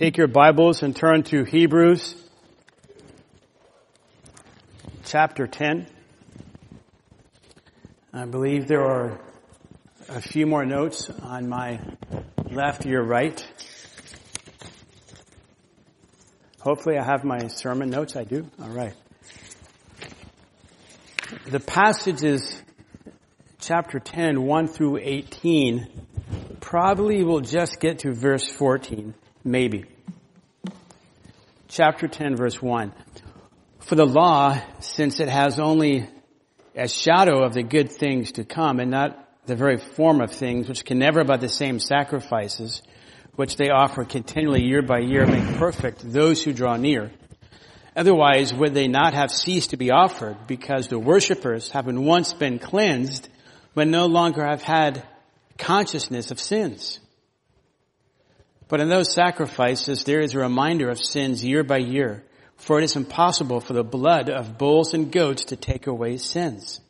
[0.00, 2.14] Take your Bibles and turn to Hebrews
[5.04, 5.86] chapter 10.
[8.10, 9.20] I believe there are
[10.08, 11.80] a few more notes on my
[12.50, 13.46] left, your right.
[16.60, 18.16] Hopefully I have my sermon notes.
[18.16, 18.48] I do.
[18.58, 18.94] All right.
[21.50, 22.62] The passage is
[23.60, 25.88] chapter 10, 1 through 18.
[26.60, 29.12] Probably we'll just get to verse 14.
[29.44, 29.86] Maybe.
[31.68, 32.92] Chapter 10 verse 1.
[33.80, 36.06] For the law, since it has only
[36.76, 40.68] a shadow of the good things to come and not the very form of things,
[40.68, 42.82] which can never by the same sacrifices,
[43.36, 47.10] which they offer continually year by year, make perfect those who draw near.
[47.96, 52.58] Otherwise, would they not have ceased to be offered because the worshippers, having once been
[52.58, 53.28] cleansed,
[53.74, 55.02] would no longer have had
[55.58, 56.99] consciousness of sins?
[58.70, 62.22] But in those sacrifices, there is a reminder of sins year by year,
[62.56, 66.80] for it is impossible for the blood of bulls and goats to take away sins.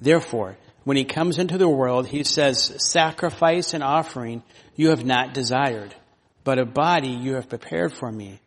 [0.00, 4.42] Therefore, when he comes into the world, he says, sacrifice and offering
[4.74, 5.94] you have not desired,
[6.44, 8.40] but a body you have prepared for me.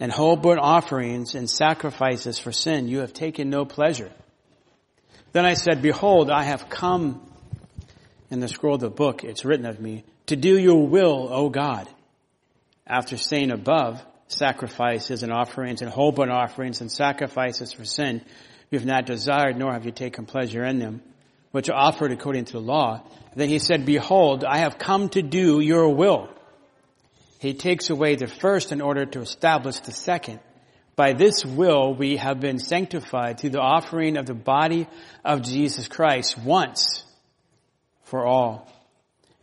[0.00, 4.10] And whole burnt offerings and sacrifices for sin you have taken no pleasure.
[5.30, 7.24] Then I said, behold, I have come
[8.32, 11.50] in the scroll of the book, it's written of me, to do your will, O
[11.50, 11.86] God.
[12.86, 18.22] After saying above, sacrifices and offerings and whole burnt offerings and sacrifices for sin,
[18.70, 21.02] you have not desired nor have you taken pleasure in them,
[21.50, 23.02] which are offered according to the law.
[23.36, 26.30] Then he said, behold, I have come to do your will.
[27.38, 30.40] He takes away the first in order to establish the second.
[30.96, 34.86] By this will we have been sanctified through the offering of the body
[35.26, 37.04] of Jesus Christ once
[38.04, 38.71] for all.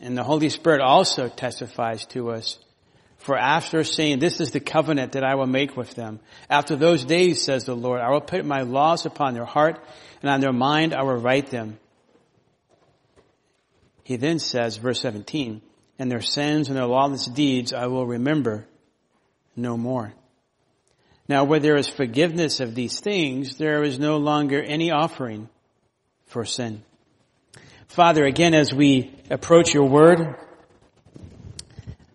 [0.00, 2.58] And the Holy Spirit also testifies to us.
[3.18, 6.20] For after saying, this is the covenant that I will make with them.
[6.48, 9.78] After those days, says the Lord, I will put my laws upon their heart
[10.22, 11.78] and on their mind I will write them.
[14.04, 15.60] He then says, verse 17,
[15.98, 18.66] and their sins and their lawless deeds I will remember
[19.54, 20.14] no more.
[21.28, 25.48] Now where there is forgiveness of these things, there is no longer any offering
[26.26, 26.82] for sin.
[27.90, 30.36] Father, again, as we approach your word,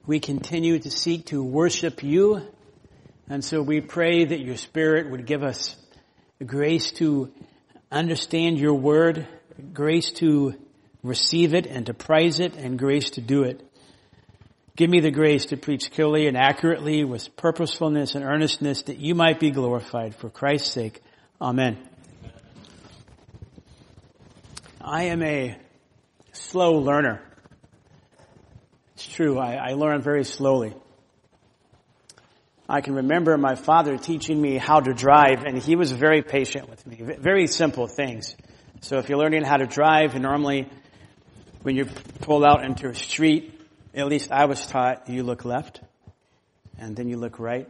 [0.08, 2.48] we continue to seek to worship you.
[3.28, 5.76] And so we pray that your spirit would give us
[6.46, 7.30] grace to
[7.92, 9.28] understand your word,
[9.74, 10.56] grace to
[11.04, 13.62] receive it and to prize it, and grace to do it.
[14.78, 19.14] Give me the grace to preach clearly and accurately with purposefulness and earnestness that you
[19.14, 21.02] might be glorified for Christ's sake.
[21.42, 21.78] Amen.
[24.80, 25.58] I am a
[26.36, 27.22] slow learner.
[28.94, 30.74] It's true, I, I learn very slowly.
[32.68, 36.70] I can remember my father teaching me how to drive, and he was very patient
[36.70, 36.98] with me.
[37.20, 38.36] Very simple things.
[38.82, 40.68] So if you're learning how to drive, normally
[41.62, 41.86] when you
[42.22, 43.60] pull out into a street,
[43.94, 45.82] at least I was taught, you look left,
[46.78, 47.68] and then you look right,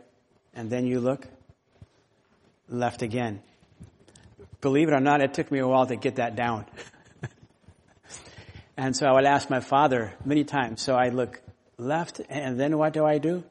[0.53, 1.27] and then you look
[2.69, 3.41] left again.
[4.61, 6.65] Believe it or not, it took me a while to get that down.
[8.77, 10.81] And so I would ask my father many times.
[10.81, 11.41] So I look
[11.77, 13.43] left and then what do I do?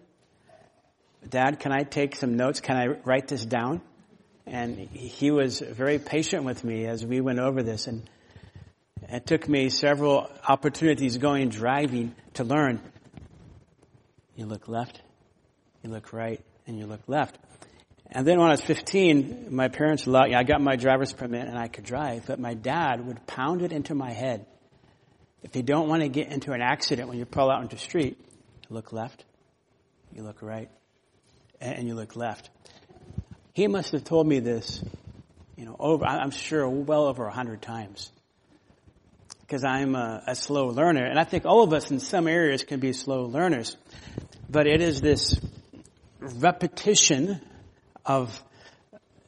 [1.28, 2.60] Dad, can I take some notes?
[2.60, 3.80] Can I write this down?
[4.46, 8.08] And he was very patient with me as we went over this and
[9.08, 12.80] it took me several opportunities going driving to learn.
[14.36, 15.00] You look left,
[15.82, 17.38] you look right, and you look left.
[18.10, 21.58] And then when I was 15, my parents allowed, I got my driver's permit and
[21.58, 24.46] I could drive, but my dad would pound it into my head
[25.44, 27.82] if you don't want to get into an accident when you pull out into the
[27.82, 28.18] street,
[28.70, 29.24] look left,
[30.12, 30.70] you look right,
[31.60, 32.50] and you look left.
[33.52, 34.82] He must have told me this,
[35.56, 38.10] you know, over, I'm sure well over a hundred times.
[39.42, 42.64] Because I'm a, a slow learner, and I think all of us in some areas
[42.64, 43.76] can be slow learners.
[44.48, 45.38] But it is this
[46.20, 47.40] repetition
[48.06, 48.42] of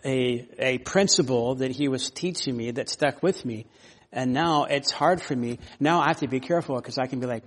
[0.05, 3.67] a, a principle that he was teaching me that stuck with me.
[4.13, 5.59] And now it's hard for me.
[5.79, 7.45] Now I have to be careful because I can be like,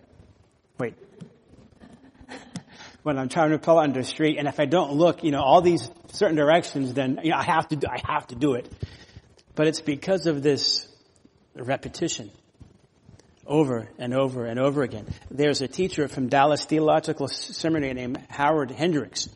[0.78, 0.96] wait.
[3.04, 5.32] when I'm trying to pull out into the street, and if I don't look, you
[5.32, 8.36] know, all these certain directions, then you know, I have to, do, I have to
[8.36, 8.72] do it.
[9.56, 10.88] But it's because of this
[11.56, 12.32] repetition
[13.46, 15.08] over and over and over again.
[15.32, 19.28] There's a teacher from Dallas Theological Seminary named Howard Hendricks,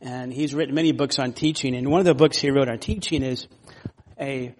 [0.00, 1.76] and he's written many books on teaching.
[1.76, 3.46] And one of the books he wrote on teaching is
[4.18, 4.54] a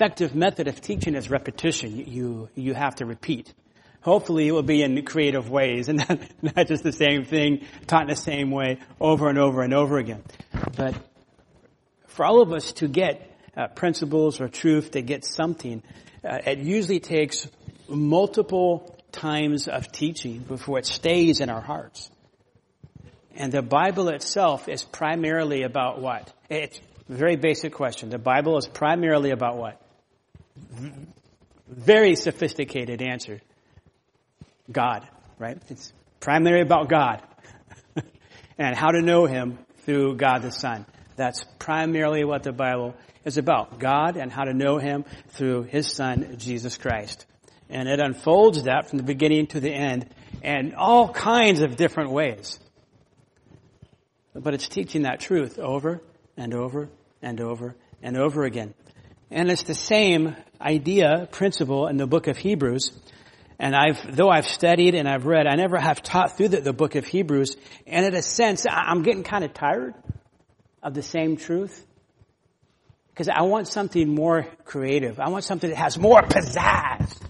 [0.00, 1.94] effective method of teaching is repetition.
[2.06, 3.52] You you have to repeat.
[4.00, 6.20] Hopefully, it will be in creative ways and not,
[6.56, 9.98] not just the same thing taught in the same way over and over and over
[9.98, 10.22] again.
[10.74, 10.94] But
[12.06, 15.82] for all of us to get uh, principles or truth, to get something,
[16.24, 17.46] uh, it usually takes
[17.86, 22.10] multiple times of teaching before it stays in our hearts.
[23.36, 26.32] And the Bible itself is primarily about what?
[26.48, 26.80] It's
[27.10, 28.08] a very basic question.
[28.08, 29.78] The Bible is primarily about what?
[31.68, 33.40] Very sophisticated answer.
[34.70, 35.06] God,
[35.38, 35.60] right?
[35.68, 37.22] It's primarily about God.
[38.58, 40.86] and how to know Him through God the Son.
[41.16, 43.78] That's primarily what the Bible is about.
[43.78, 47.26] God and how to know Him through His Son, Jesus Christ.
[47.68, 50.08] And it unfolds that from the beginning to the end
[50.42, 52.58] in all kinds of different ways.
[54.34, 56.00] But it's teaching that truth over
[56.36, 56.88] and over
[57.22, 58.74] and over and over again.
[59.30, 62.92] And it's the same idea, principle in the book of Hebrews.
[63.58, 66.72] And I've, though I've studied and I've read, I never have taught through the, the
[66.72, 67.56] book of Hebrews.
[67.86, 69.94] And in a sense, I'm getting kind of tired
[70.82, 71.86] of the same truth.
[73.10, 75.20] Because I want something more creative.
[75.20, 77.20] I want something that has more pizzazz,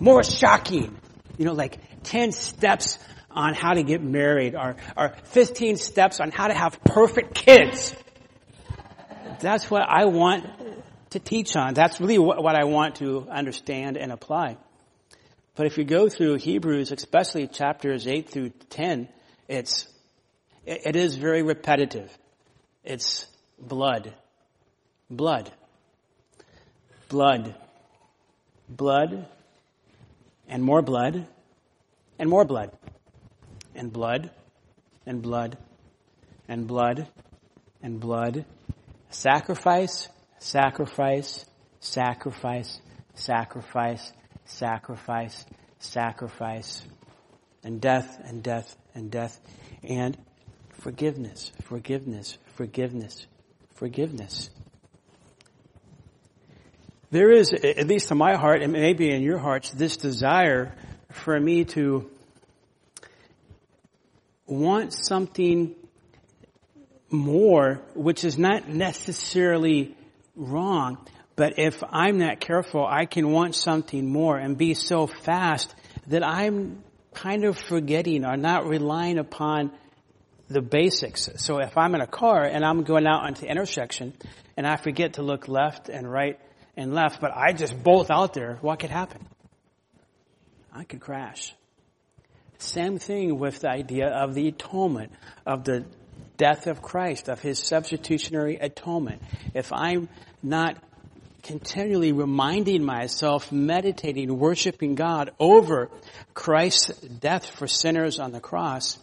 [0.00, 0.98] more shocking.
[1.38, 2.98] You know, like 10 steps
[3.30, 7.94] on how to get married or, or 15 steps on how to have perfect kids.
[9.40, 10.46] That's what I want
[11.14, 11.74] to teach on.
[11.74, 14.56] That's really what, I want to understand and apply.
[15.54, 19.08] But if you go through Hebrews, especially chapters 8 through 10,
[19.48, 19.86] it's,
[20.66, 22.10] it is very repetitive.
[22.82, 23.26] It's
[23.58, 24.12] blood.
[25.08, 25.52] Blood.
[27.08, 27.54] Blood.
[28.68, 29.28] Blood.
[30.48, 31.28] And more blood.
[32.18, 32.72] And more blood.
[33.76, 34.30] And blood.
[35.06, 35.58] And blood.
[36.48, 37.08] And blood.
[37.82, 38.44] And blood.
[39.10, 40.08] Sacrifice.
[40.44, 41.46] Sacrifice.
[41.80, 42.78] Sacrifice.
[43.14, 44.12] Sacrifice.
[44.44, 45.46] Sacrifice.
[45.78, 46.82] Sacrifice.
[47.62, 49.40] And death and death and death.
[49.82, 50.18] And
[50.72, 51.50] forgiveness.
[51.62, 53.26] Forgiveness forgiveness.
[53.76, 54.50] Forgiveness.
[57.10, 60.74] There is, at least in my heart, and maybe in your hearts, this desire
[61.10, 62.10] for me to
[64.46, 65.74] want something
[67.08, 69.96] more, which is not necessarily
[70.36, 70.98] wrong,
[71.36, 75.74] but if I'm not careful, I can want something more and be so fast
[76.06, 76.82] that I'm
[77.12, 79.72] kind of forgetting or not relying upon
[80.48, 81.28] the basics.
[81.36, 84.12] So if I'm in a car and I'm going out onto the intersection
[84.56, 86.38] and I forget to look left and right
[86.76, 89.26] and left, but I just bolt out there, what could happen?
[90.72, 91.54] I could crash.
[92.58, 95.12] Same thing with the idea of the atonement,
[95.46, 95.84] of the
[96.36, 99.22] death of Christ, of His substitutionary atonement.
[99.54, 100.08] If I'm
[100.42, 100.76] not
[101.42, 105.90] continually reminding myself, meditating, worshiping God over
[106.32, 108.98] Christ's death for sinners on the cross,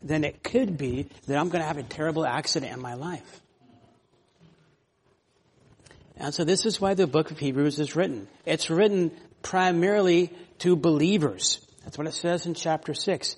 [0.00, 3.40] then it could be that I'm going to have a terrible accident in my life.
[6.16, 8.28] And so this is why the book of Hebrews is written.
[8.46, 9.10] It's written
[9.42, 11.58] primarily to believers.
[11.84, 13.36] That's what it says in chapter 6.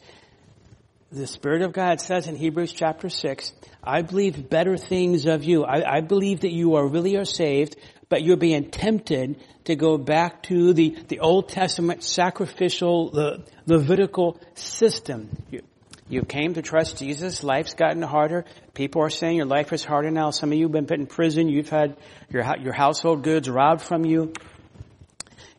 [1.15, 3.53] The Spirit of God says in Hebrews chapter 6,
[3.85, 5.63] I believe better things of you.
[5.63, 7.77] I, I believe that you are really are saved,
[8.09, 14.41] but you're being tempted to go back to the, the Old Testament sacrificial, the Levitical
[14.55, 15.31] system.
[15.53, 15.63] You,
[16.09, 17.45] you came to trust Jesus.
[17.45, 18.45] Life's gotten harder.
[18.75, 20.31] People are saying your life is harder now.
[20.31, 21.49] Some of you have been put in prison.
[21.49, 21.97] You've had
[22.29, 24.33] your, your household goods robbed from you.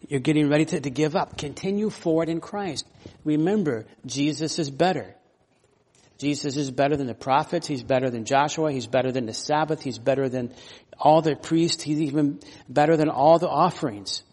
[0.09, 1.37] You're getting ready to, to give up.
[1.37, 2.85] Continue forward in Christ.
[3.23, 5.15] Remember, Jesus is better.
[6.17, 7.67] Jesus is better than the prophets.
[7.67, 8.71] He's better than Joshua.
[8.71, 9.81] He's better than the Sabbath.
[9.81, 10.53] He's better than
[10.97, 11.83] all the priests.
[11.83, 14.23] He's even better than all the offerings.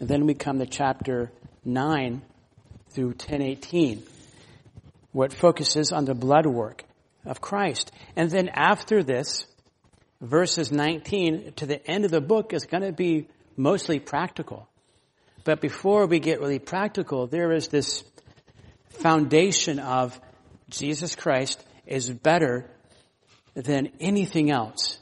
[0.00, 1.32] And then we come to chapter
[1.64, 2.22] 9
[2.90, 4.02] through 1018,
[5.12, 6.84] where it focuses on the blood work
[7.24, 7.90] of Christ.
[8.16, 9.46] And then after this,
[10.20, 14.68] verses 19 to the end of the book is going to be mostly practical.
[15.44, 18.02] But before we get really practical, there is this
[18.94, 20.18] foundation of
[20.70, 22.70] Jesus Christ is better
[23.54, 24.98] than anything else.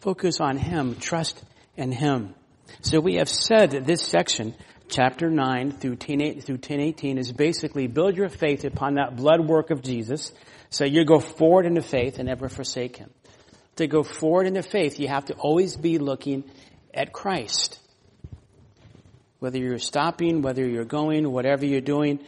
[0.00, 0.96] Focus on Him.
[0.96, 1.42] Trust
[1.76, 2.34] in Him.
[2.82, 4.54] So we have said that this section
[4.88, 9.70] chapter 9 through 10, through 1018 is basically build your faith upon that blood work
[9.70, 10.32] of Jesus.
[10.70, 13.10] So you go forward into faith and never forsake Him.
[13.76, 16.44] To go forward into faith, you have to always be looking
[16.92, 17.78] at Christ.
[19.38, 22.20] Whether you're stopping, whether you're going, whatever you're doing,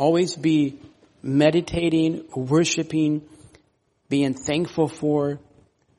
[0.00, 0.78] always be
[1.22, 3.20] meditating, worshiping,
[4.08, 5.38] being thankful for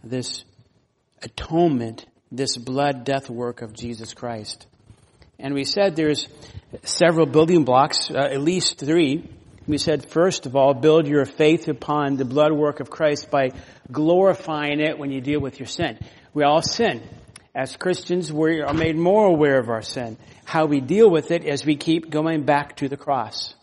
[0.04, 0.44] this
[1.22, 4.66] atonement, this blood death work of Jesus Christ.
[5.38, 6.28] And we said there's
[6.82, 9.30] several building blocks, uh, at least three.
[9.68, 13.52] We said, first of all, build your faith upon the blood work of Christ by
[13.92, 16.00] glorifying it when you deal with your sin.
[16.34, 17.04] We all sin.
[17.54, 20.18] As Christians, we are made more aware of our sin.
[20.44, 23.54] How we deal with it as we keep going back to the cross.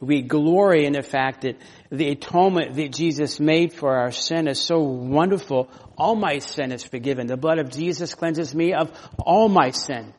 [0.00, 1.58] We glory in the fact that
[1.90, 5.68] the atonement that Jesus made for our sin is so wonderful.
[5.98, 7.26] All my sin is forgiven.
[7.26, 10.14] The blood of Jesus cleanses me of all my sin.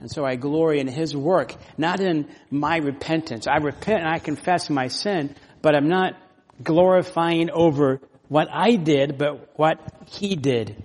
[0.00, 3.46] And so I glory in His work, not in my repentance.
[3.46, 6.14] I repent and I confess my sin, but I'm not
[6.62, 10.82] glorifying over what I did, but what He did.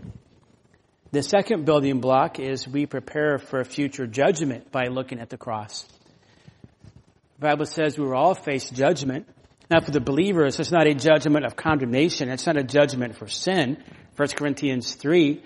[1.11, 5.87] The second building block is we prepare for future judgment by looking at the cross.
[7.43, 9.27] Bible says we will all face judgment.
[9.69, 12.29] Now for the believers, it's not a judgment of condemnation.
[12.29, 13.83] It's not a judgment for sin.
[14.15, 15.43] 1 Corinthians 3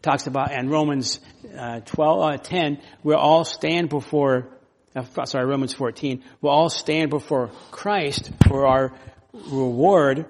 [0.00, 1.20] talks about, and Romans
[1.56, 4.48] uh, 12, uh, 10, we'll all stand before,
[4.96, 8.94] uh, sorry, Romans 14, we'll all stand before Christ for our
[9.32, 10.24] reward.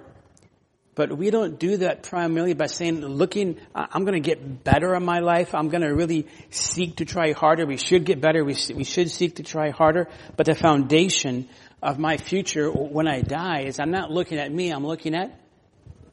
[0.95, 5.05] But we don't do that primarily by saying, looking, I'm going to get better in
[5.05, 5.55] my life.
[5.55, 7.65] I'm going to really seek to try harder.
[7.65, 8.45] We should get better.
[8.45, 10.09] We, we should seek to try harder.
[10.37, 11.49] But the foundation
[11.83, 14.71] of my future when I die is I'm not looking at me.
[14.71, 15.41] I'm looking at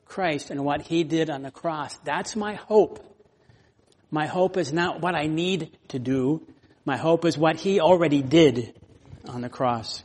[0.06, 1.98] Christ and what He did on the cross.
[2.06, 3.06] That's my hope.
[4.12, 6.48] My hope is not what I need to do.
[6.86, 8.74] My hope is what He already did
[9.28, 10.04] on the cross.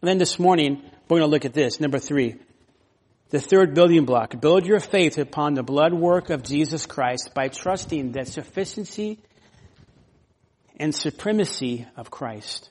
[0.00, 1.80] And then this morning, we're going to look at this.
[1.80, 2.36] Number three.
[3.30, 7.48] The third building block, build your faith upon the blood work of Jesus Christ by
[7.48, 9.18] trusting the sufficiency
[10.80, 12.70] and supremacy of Christ.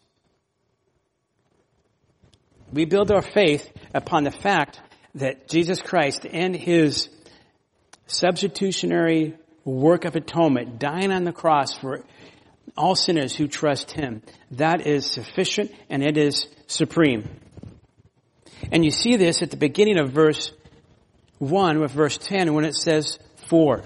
[2.73, 4.81] We build our faith upon the fact
[5.15, 7.07] that Jesus Christ and His
[8.07, 12.03] substitutionary work of atonement, dying on the cross for
[12.75, 17.29] all sinners who trust Him, that is sufficient and it is supreme.
[18.71, 20.51] And you see this at the beginning of verse
[21.39, 23.83] 1 with verse 10 when it says for.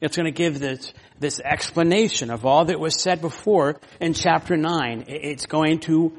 [0.00, 4.56] It's going to give this, this explanation of all that was said before in chapter
[4.56, 5.04] 9.
[5.08, 6.16] It's going to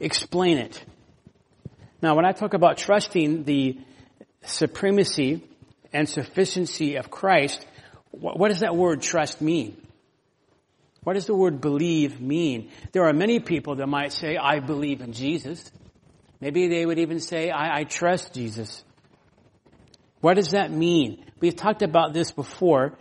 [0.00, 0.84] explain it.
[2.02, 3.78] Now when I talk about trusting the
[4.44, 5.42] supremacy
[5.92, 7.64] and sufficiency of Christ,
[8.10, 9.76] what does that word trust mean?
[11.04, 12.70] What does the word believe mean?
[12.92, 15.70] There are many people that might say, I believe in Jesus.
[16.42, 18.82] Maybe they would even say, I, I trust Jesus.
[20.20, 21.24] What does that mean?
[21.38, 22.98] We've talked about this before,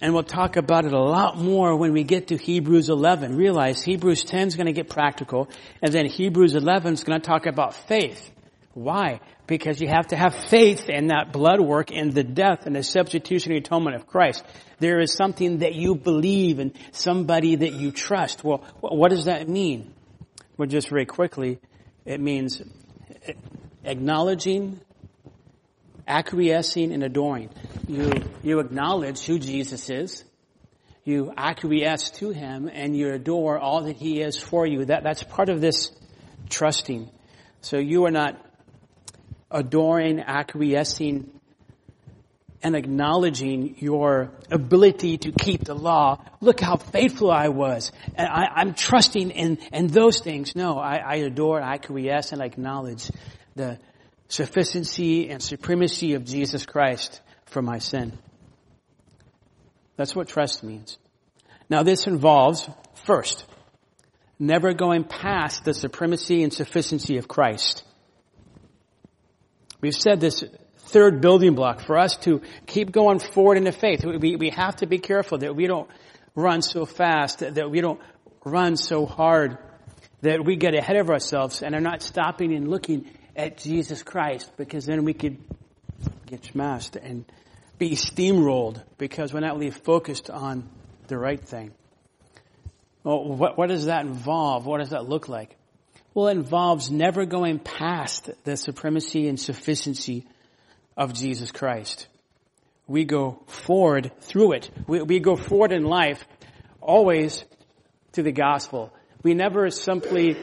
[0.00, 3.36] and we'll talk about it a lot more when we get to Hebrews 11.
[3.36, 5.50] Realize Hebrews 10 is going to get practical,
[5.82, 8.30] and then Hebrews 11 is going to talk about faith.
[8.72, 9.20] Why?
[9.46, 12.82] Because you have to have faith in that blood work and the death and the
[12.82, 14.42] substitutionary atonement of Christ.
[14.78, 18.42] There is something that you believe and somebody that you trust.
[18.42, 19.92] Well, what does that mean?
[20.56, 21.58] Well, just very quickly,
[22.10, 22.60] it means
[23.84, 24.80] acknowledging,
[26.08, 27.50] acquiescing, and adoring.
[27.86, 28.12] You,
[28.42, 30.24] you acknowledge who Jesus is.
[31.04, 34.86] You acquiesce to Him and you adore all that He is for you.
[34.86, 35.92] That, that's part of this
[36.48, 37.08] trusting.
[37.60, 38.44] So you are not
[39.48, 41.30] adoring, acquiescing,
[42.62, 46.22] and acknowledging your ability to keep the law.
[46.40, 47.90] Look how faithful I was.
[48.14, 50.54] And I, am trusting in, in those things.
[50.54, 53.10] No, I, I adore, I acquiesce, and acknowledge
[53.54, 53.78] the
[54.28, 58.18] sufficiency and supremacy of Jesus Christ for my sin.
[59.96, 60.98] That's what trust means.
[61.68, 62.68] Now this involves,
[63.04, 63.44] first,
[64.38, 67.84] never going past the supremacy and sufficiency of Christ.
[69.80, 70.44] We've said this
[70.90, 74.04] third building block for us to keep going forward in the faith.
[74.04, 75.88] We, we have to be careful that we don't
[76.34, 78.00] run so fast, that we don't
[78.44, 79.58] run so hard,
[80.22, 84.50] that we get ahead of ourselves and are not stopping and looking at Jesus Christ
[84.56, 85.38] because then we could
[86.26, 87.24] get smashed and
[87.78, 90.68] be steamrolled because we're not really focused on
[91.08, 91.72] the right thing.
[93.02, 94.66] Well, what, what does that involve?
[94.66, 95.56] What does that look like?
[96.12, 100.26] Well, it involves never going past the supremacy and sufficiency
[100.96, 102.06] of Jesus Christ.
[102.86, 104.70] We go forward through it.
[104.86, 106.24] We, we go forward in life
[106.80, 107.44] always
[108.12, 108.92] to the gospel.
[109.22, 110.36] We never simply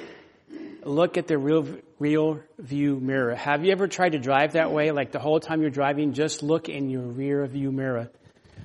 [0.84, 1.68] look at the real,
[2.00, 3.36] real view mirror.
[3.36, 4.92] Have you ever tried to drive that way?
[4.92, 8.10] Like the whole time you're driving, just look in your rear view mirror.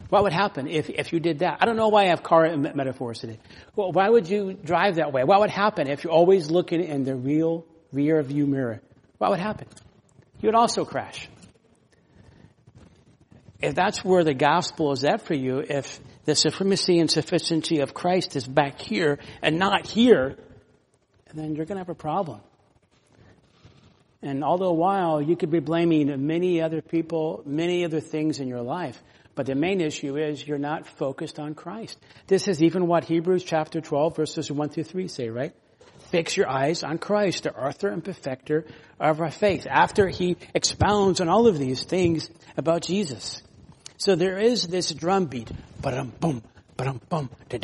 [0.09, 1.59] What would happen if, if you did that?
[1.61, 3.39] I don't know why I have car metaphors today.
[3.75, 5.25] Well, why would you drive that way?
[5.25, 8.83] What would happen if you're always looking in the real rear view mirror?
[9.19, 9.69] What would happen?
[10.41, 11.29] You would also crash.
[13.62, 17.95] If that's where the gospel is at for you, if the supremacy and sufficiency of
[17.95, 20.37] Christ is back here and not here,
[21.33, 22.40] then you're going to have a problem.
[24.21, 28.49] And all the while, you could be blaming many other people, many other things in
[28.49, 29.00] your life.
[29.35, 31.99] But the main issue is you're not focused on Christ.
[32.26, 35.54] This is even what Hebrews chapter 12 verses 1 through 3 say, right?
[36.11, 38.66] Fix your eyes on Christ, the author and perfecter
[39.00, 39.66] of our faith.
[39.69, 43.42] After he expounds on all of these things about Jesus.
[44.02, 45.49] So there is this drumbeat,
[45.80, 46.42] but boom,
[47.09, 47.61] boom, I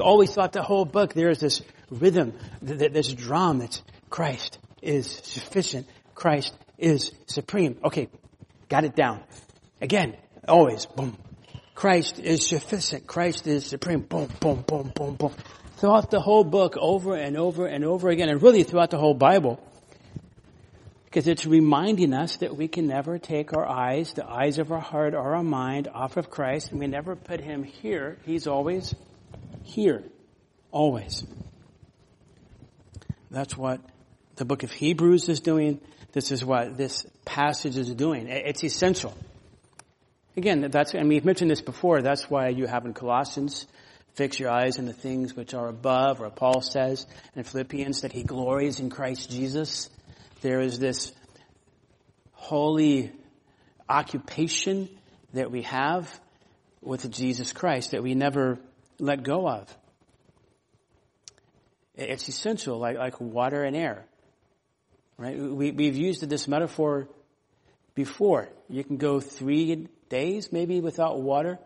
[0.00, 5.86] always thought the whole book there is this rhythm, this drum that's Christ is sufficient.
[6.16, 7.78] Christ is supreme.
[7.84, 8.08] Okay,
[8.68, 9.22] got it down.
[9.80, 10.16] Again,
[10.48, 11.16] always, boom.
[11.76, 13.06] Christ is sufficient.
[13.06, 14.00] Christ is supreme.
[14.00, 15.32] Boom, boom, boom, boom, boom.
[15.76, 19.14] Throughout the whole book, over and over and over again, and really throughout the whole
[19.14, 19.64] Bible,
[21.10, 24.80] because it's reminding us that we can never take our eyes, the eyes of our
[24.80, 28.16] heart or our mind off of Christ, and we never put Him here.
[28.24, 28.94] He's always
[29.64, 30.04] here.
[30.70, 31.24] Always.
[33.28, 33.80] That's what
[34.36, 35.80] the book of Hebrews is doing.
[36.12, 38.28] This is what this passage is doing.
[38.28, 39.16] It's essential.
[40.36, 43.66] Again, that's, and we've mentioned this before, that's why you have in Colossians,
[44.14, 48.12] fix your eyes on the things which are above, or Paul says in Philippians that
[48.12, 49.90] he glories in Christ Jesus
[50.40, 51.12] there is this
[52.32, 53.12] holy
[53.88, 54.88] occupation
[55.34, 56.20] that we have
[56.80, 58.58] with Jesus Christ that we never
[58.98, 59.76] let go of.
[61.94, 64.04] It's essential, like, like water and air.
[65.18, 65.38] Right?
[65.38, 67.08] We, we've used this metaphor
[67.94, 68.48] before.
[68.68, 71.58] You can go three days maybe without water,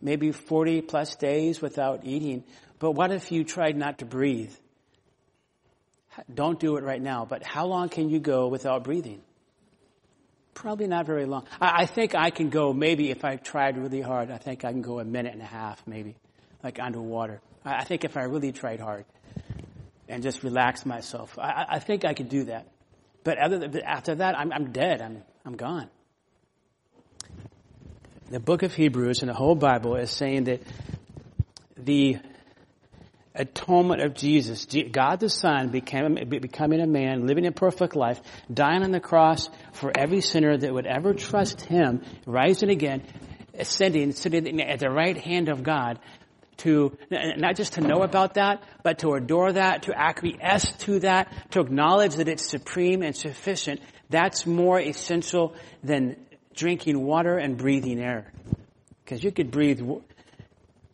[0.00, 2.44] maybe 40 plus days without eating.
[2.78, 4.54] But what if you tried not to breathe?
[6.32, 9.20] Don't do it right now, but how long can you go without breathing?
[10.54, 11.46] Probably not very long.
[11.60, 14.72] I, I, think I can go maybe if I tried really hard, I think I
[14.72, 16.16] can go a minute and a half maybe,
[16.64, 17.40] like underwater.
[17.64, 19.04] I, I think if I really tried hard
[20.08, 22.66] and just relax myself, I, I think I could do that.
[23.22, 25.00] But than, after that, I'm, I'm dead.
[25.00, 25.88] I'm, I'm gone.
[28.30, 30.62] The book of Hebrews and the whole Bible is saying that
[31.76, 32.18] the
[33.38, 34.66] atonement of Jesus.
[34.90, 38.20] God the Son became, becoming a man, living a perfect life,
[38.52, 43.02] dying on the cross for every sinner that would ever trust Him, rising again,
[43.54, 45.98] ascending, sitting at the right hand of God
[46.58, 51.32] to, not just to know about that, but to adore that, to acquiesce to that,
[51.52, 53.80] to acknowledge that it's supreme and sufficient.
[54.10, 56.16] That's more essential than
[56.54, 58.32] drinking water and breathing air.
[59.04, 59.80] Because you could breathe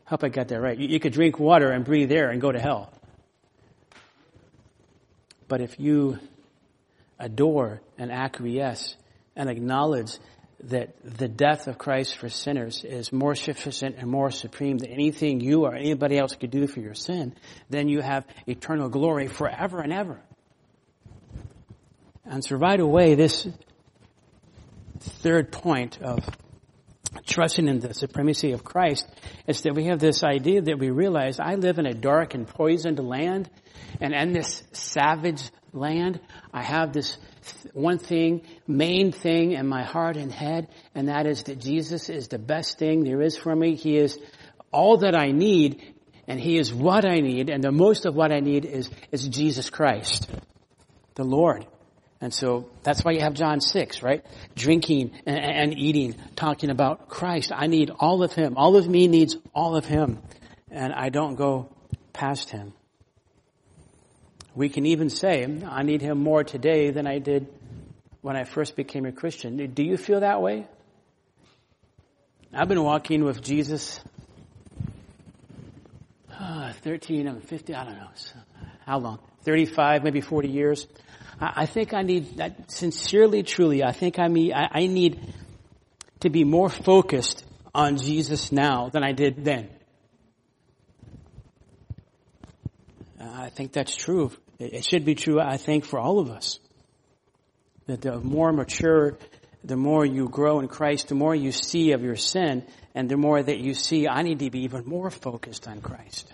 [0.07, 0.79] Hope I got that right.
[0.79, 2.93] You, you could drink water and breathe air and go to hell.
[5.49, 6.19] But if you
[7.19, 8.97] adore and acquiesce
[9.37, 10.19] and acknowledge
[10.65, 15.41] that the death of Christ for sinners is more sufficient and more supreme than anything
[15.41, 17.35] you or anybody else could do for your sin,
[17.69, 20.21] then you have eternal glory forever and ever.
[22.25, 23.47] And so right away, this
[25.01, 26.27] third point of
[27.27, 29.07] trusting in the supremacy of Christ
[29.47, 32.47] is that we have this idea that we realize I live in a dark and
[32.47, 33.51] poisoned land
[34.01, 36.21] and in this savage land,
[36.53, 37.17] I have this
[37.73, 42.29] one thing, main thing in my heart and head, and that is that Jesus is
[42.29, 43.75] the best thing there is for me.
[43.75, 44.19] He is
[44.73, 45.95] all that I need,
[46.27, 49.29] and He is what I need, and the most of what I need is, is
[49.29, 50.29] Jesus Christ,
[51.15, 51.67] the Lord.
[52.25, 54.25] And so that's why you have John 6, right?
[54.57, 57.53] Drinking and, and, eating, talking about Christ.
[57.55, 58.57] I need all of Him.
[58.57, 60.23] All of me needs all of Him.
[60.71, 61.69] And I don't go
[62.15, 62.73] past Him.
[64.55, 67.47] We can even say, I need Him more today than I did
[68.23, 69.75] when I first became a Christian.
[69.75, 70.67] Do you feel that way?
[72.55, 74.01] I've been walking with Jesus
[76.33, 78.09] uh, 13, I'm 50, I don't know.
[78.87, 79.19] How long?
[79.43, 80.87] 35, maybe 40 years.
[81.41, 85.21] I think I need, sincerely, truly, I think I need, I need
[86.21, 87.45] to be more focused
[87.75, 89.69] on Jesus now than I did then.
[93.21, 94.31] I think that's true.
[94.59, 96.61] It should be true, I think, for all of us.
[97.87, 99.19] That the more mature
[99.65, 103.17] the more you grow in Christ, the more you see of your sin, and the
[103.17, 106.34] more that you see, I need to be even more focused on Christ.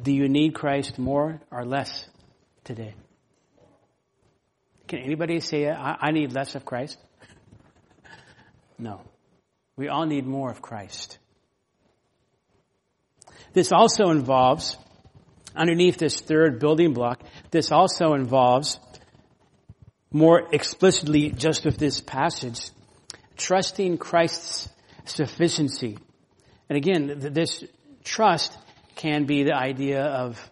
[0.00, 2.08] Do you need Christ more or less
[2.64, 2.94] today?
[4.88, 6.98] Can anybody say, I, I need less of Christ?
[8.78, 9.02] no.
[9.76, 11.18] We all need more of Christ.
[13.52, 14.76] This also involves,
[15.56, 18.78] underneath this third building block, this also involves,
[20.12, 22.60] more explicitly just with this passage,
[23.36, 24.68] trusting Christ's
[25.04, 25.98] sufficiency.
[26.68, 27.64] And again, this
[28.04, 28.56] trust
[29.00, 30.50] can be the idea of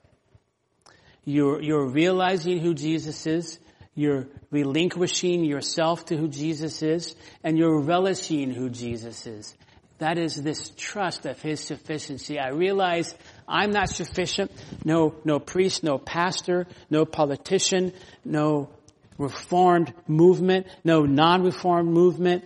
[1.22, 3.58] you're, you're realizing who Jesus is,
[3.94, 9.54] you're relinquishing yourself to who Jesus is, and you're relishing who Jesus is.
[9.98, 12.38] That is this trust of His sufficiency.
[12.38, 13.14] I realize
[13.46, 14.50] I'm not sufficient.
[14.82, 17.92] No, no priest, no pastor, no politician,
[18.24, 18.70] no
[19.18, 22.44] reformed movement, no non-reformed movement,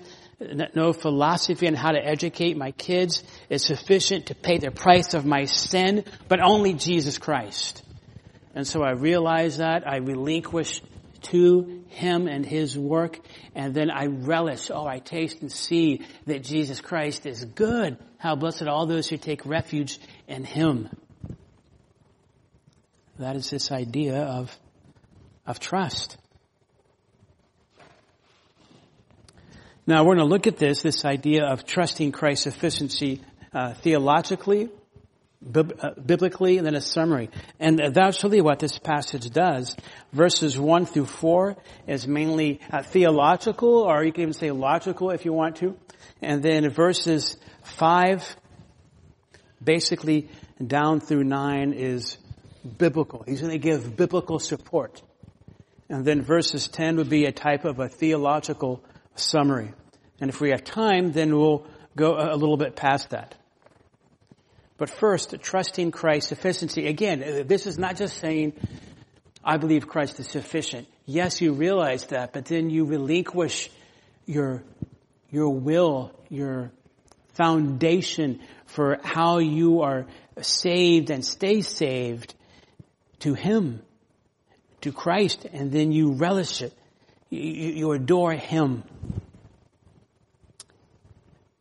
[0.74, 5.24] no philosophy on how to educate my kids is sufficient to pay the price of
[5.24, 7.82] my sin, but only Jesus Christ.
[8.54, 10.82] And so I realize that, I relinquish
[11.22, 13.18] to Him and His work,
[13.54, 17.96] and then I relish, oh, I taste and see that Jesus Christ is good.
[18.18, 20.88] How blessed are all those who take refuge in Him.
[23.18, 24.56] That is this idea of,
[25.46, 26.16] of trust.
[29.84, 33.20] Now we're going to look at this, this idea of trusting Christ's sufficiency
[33.52, 34.70] uh, theologically,
[35.42, 37.30] bib- uh, biblically, and then a summary.
[37.58, 39.74] And that's really what this passage does.
[40.12, 41.56] Verses 1 through 4
[41.88, 45.76] is mainly uh, theological, or you can even say logical if you want to.
[46.20, 48.36] And then verses 5,
[49.62, 50.28] basically
[50.64, 52.18] down through 9 is
[52.78, 53.24] biblical.
[53.26, 55.02] He's going to give biblical support.
[55.88, 59.72] And then verses 10 would be a type of a theological summary.
[60.20, 63.34] And if we have time, then we'll go a little bit past that.
[64.78, 66.86] But first, trusting Christ's sufficiency.
[66.86, 68.54] Again, uh, this is not just saying,
[69.44, 70.88] I believe Christ is sufficient.
[71.06, 73.70] Yes, you realize that, but then you relinquish
[74.26, 74.62] your,
[75.30, 76.72] your will, your
[77.34, 80.06] foundation for how you are
[80.40, 82.34] saved and stay saved
[83.20, 83.82] to Him,
[84.80, 86.76] to Christ, and then you relish it.
[87.32, 88.84] You, you adore Him.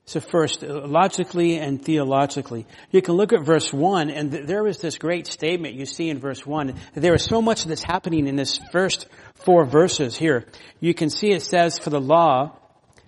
[0.03, 2.67] So first, uh, logically and theologically.
[2.91, 6.09] You can look at verse 1 and th- there is this great statement you see
[6.09, 6.75] in verse 1.
[6.95, 10.45] There is so much that's happening in this first four verses here.
[10.81, 12.57] You can see it says for the law,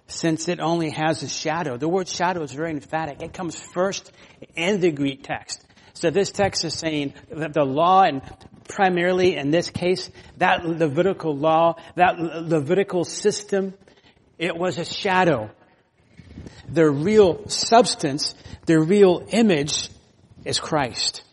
[0.08, 1.76] since it only has a shadow.
[1.76, 3.22] The word shadow is very emphatic.
[3.22, 4.10] It comes first
[4.56, 5.66] in the Greek text.
[5.94, 8.22] So this text is saying that the law and
[8.68, 13.74] primarily in this case, that Levitical law, that Levitical system,
[14.38, 15.52] it was a shadow.
[16.70, 19.90] The real substance, the real image
[20.46, 21.24] is Christ.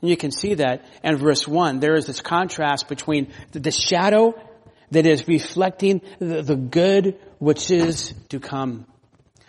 [0.00, 1.80] And you can see that in verse 1.
[1.80, 4.34] There is this contrast between the shadow
[4.90, 8.86] that is reflecting the good which is to come.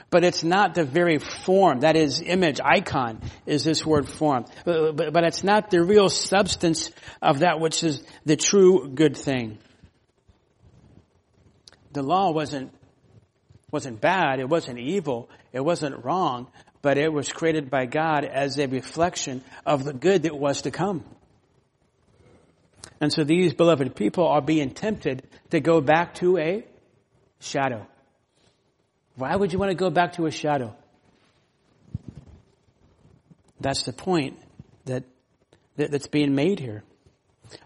[0.09, 4.45] But it's not the very form, that is image, icon, is this word form.
[4.63, 6.91] But, but, but it's not the real substance
[7.21, 9.57] of that which is the true good thing.
[11.91, 12.73] The law wasn't,
[13.71, 16.47] wasn't bad, it wasn't evil, it wasn't wrong,
[16.81, 20.71] but it was created by God as a reflection of the good that was to
[20.71, 21.03] come.
[23.01, 26.65] And so these beloved people are being tempted to go back to a
[27.39, 27.87] shadow.
[29.15, 30.75] Why would you want to go back to a shadow?
[33.59, 34.37] That's the point
[34.85, 35.03] that,
[35.77, 36.83] that that's being made here.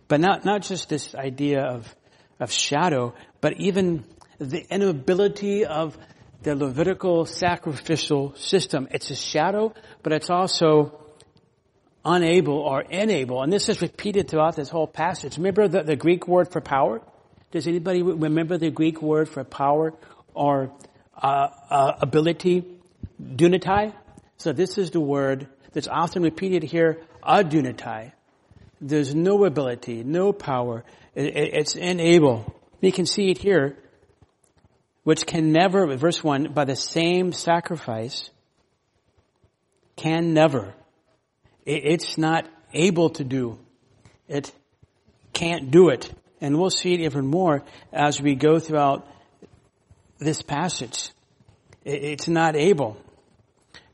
[0.07, 1.93] But not, not just this idea of,
[2.39, 4.05] of shadow, but even
[4.37, 5.97] the inability of
[6.43, 8.87] the Levitical sacrificial system.
[8.91, 10.99] It's a shadow, but it's also
[12.05, 13.41] unable or unable.
[13.41, 15.37] And this is repeated throughout this whole passage.
[15.37, 17.01] Remember the, the Greek word for power?
[17.51, 19.93] Does anybody remember the Greek word for power
[20.33, 20.71] or
[21.21, 22.65] uh, uh, ability,
[23.21, 23.93] dunatai?
[24.37, 28.13] So this is the word that's often repeated here, adunatai.
[28.81, 30.85] There's no ability, no power.
[31.13, 32.55] It, it, it's unable.
[32.81, 33.77] You can see it here,
[35.03, 38.29] which can never, verse 1, by the same sacrifice,
[39.97, 40.73] can never.
[41.65, 43.59] It, it's not able to do.
[44.27, 44.51] It
[45.33, 46.09] can't do it.
[46.39, 49.05] And we'll see it even more as we go throughout
[50.19, 51.09] this passage.
[51.83, 52.97] It's not able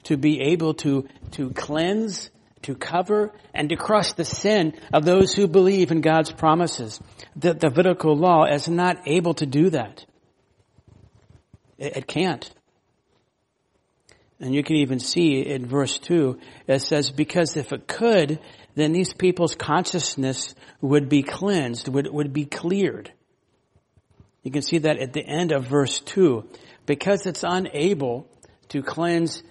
[0.03, 2.29] to be able to, to cleanse,
[2.63, 6.99] to cover and to crush the sin of those who believe in God's promises.
[7.35, 10.05] The, the Levitical law is not able to do that.
[11.77, 12.49] It, it can't.
[14.39, 18.39] And you can even see in verse 2, it says, because if it could,
[18.75, 23.13] then these people's consciousness would be cleansed, would, would be cleared.
[24.45, 26.47] You can see that at the end of verse 2.
[26.85, 28.27] Because it's unable
[28.69, 29.41] to cleanse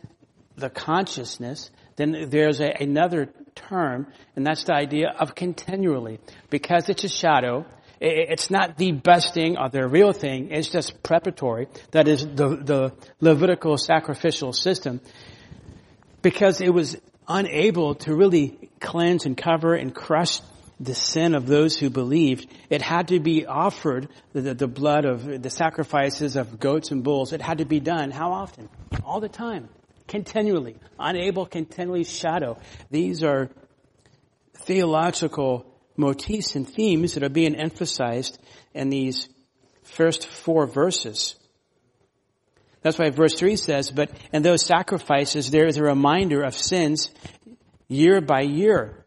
[0.56, 6.20] the consciousness, then there's a, another term, and that's the idea of continually.
[6.48, 7.66] Because it's a shadow,
[8.00, 11.66] it's not the best thing or the real thing, it's just preparatory.
[11.90, 15.00] That is the, the Levitical sacrificial system.
[16.22, 20.38] Because it was unable to really cleanse and cover and crush
[20.80, 25.42] the sin of those who believed, it had to be offered, the, the, blood of
[25.42, 28.10] the sacrifices of goats and bulls, it had to be done.
[28.10, 28.68] How often?
[29.04, 29.68] All the time.
[30.08, 30.76] Continually.
[30.98, 32.58] Unable, continually shadow.
[32.90, 33.50] These are
[34.54, 38.38] theological motifs and themes that are being emphasized
[38.74, 39.28] in these
[39.84, 41.36] first four verses.
[42.82, 47.10] That's why verse 3 says, but in those sacrifices there is a reminder of sins
[47.88, 49.03] year by year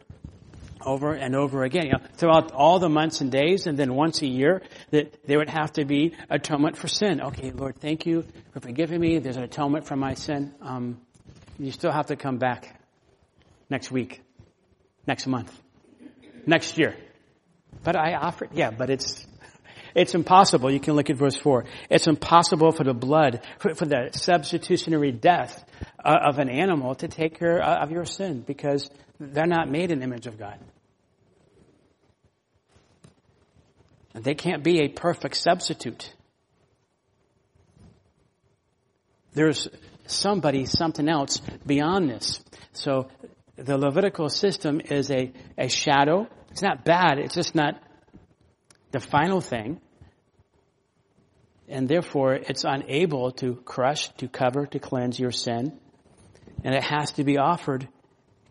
[0.87, 1.85] over and over again.
[1.85, 5.37] You know, throughout all the months and days, and then once a year, that there
[5.37, 7.21] would have to be atonement for sin.
[7.21, 9.19] Okay, Lord, thank you for forgiving me.
[9.19, 10.53] There's an atonement for my sin.
[10.61, 10.99] Um,
[11.59, 12.79] you still have to come back
[13.69, 14.21] next week,
[15.05, 15.51] next month,
[16.45, 16.95] next year.
[17.83, 19.27] But I offered, yeah, but it's
[19.97, 20.71] it's impossible.
[20.71, 21.65] You can look at verse 4.
[21.89, 25.65] It's impossible for the blood, for, for the substitutionary death
[26.03, 29.89] uh, of an animal to take care uh, of your sin because they're not made
[29.89, 30.59] in the image of God.
[34.23, 36.13] They can't be a perfect substitute.
[39.33, 39.67] There's
[40.07, 42.41] somebody, something else beyond this.
[42.73, 43.09] So
[43.55, 46.27] the Levitical system is a, a shadow.
[46.51, 47.19] It's not bad.
[47.19, 47.81] It's just not
[48.91, 49.81] the final thing
[51.67, 55.77] and therefore it's unable to crush, to cover, to cleanse your sin.
[56.63, 57.87] And it has to be offered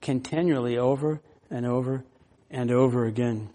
[0.00, 2.04] continually over and over
[2.50, 3.48] and over again.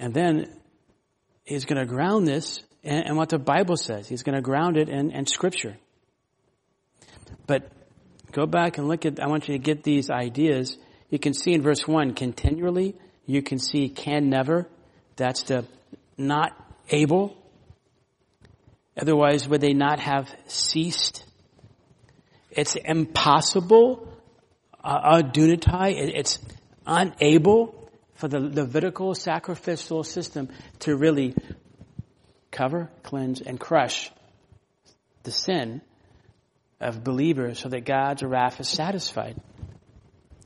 [0.00, 0.48] And then
[1.44, 4.08] he's going to ground this in, what the Bible says.
[4.08, 5.76] He's going to ground it in, in Scripture.
[7.46, 7.70] But
[8.32, 10.76] go back and look at, I want you to get these ideas
[11.10, 12.94] you can see in verse 1, continually.
[13.26, 14.68] You can see can never.
[15.16, 15.66] That's the
[16.16, 16.52] not
[16.88, 17.36] able.
[18.98, 21.24] Otherwise, would they not have ceased?
[22.50, 24.08] It's impossible,
[24.82, 25.94] uh, adunatai.
[26.14, 26.38] It's
[26.86, 27.79] unable
[28.20, 31.34] for the Levitical sacrificial system to really
[32.50, 34.10] cover, cleanse, and crush
[35.22, 35.80] the sin
[36.80, 39.40] of believers so that God's wrath is satisfied.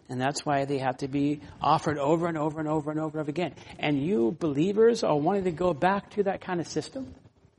[0.08, 3.20] And that's why they have to be offered over and over and over and over
[3.20, 3.54] again.
[3.78, 7.14] And you believers are wanting to go back to that kind of system?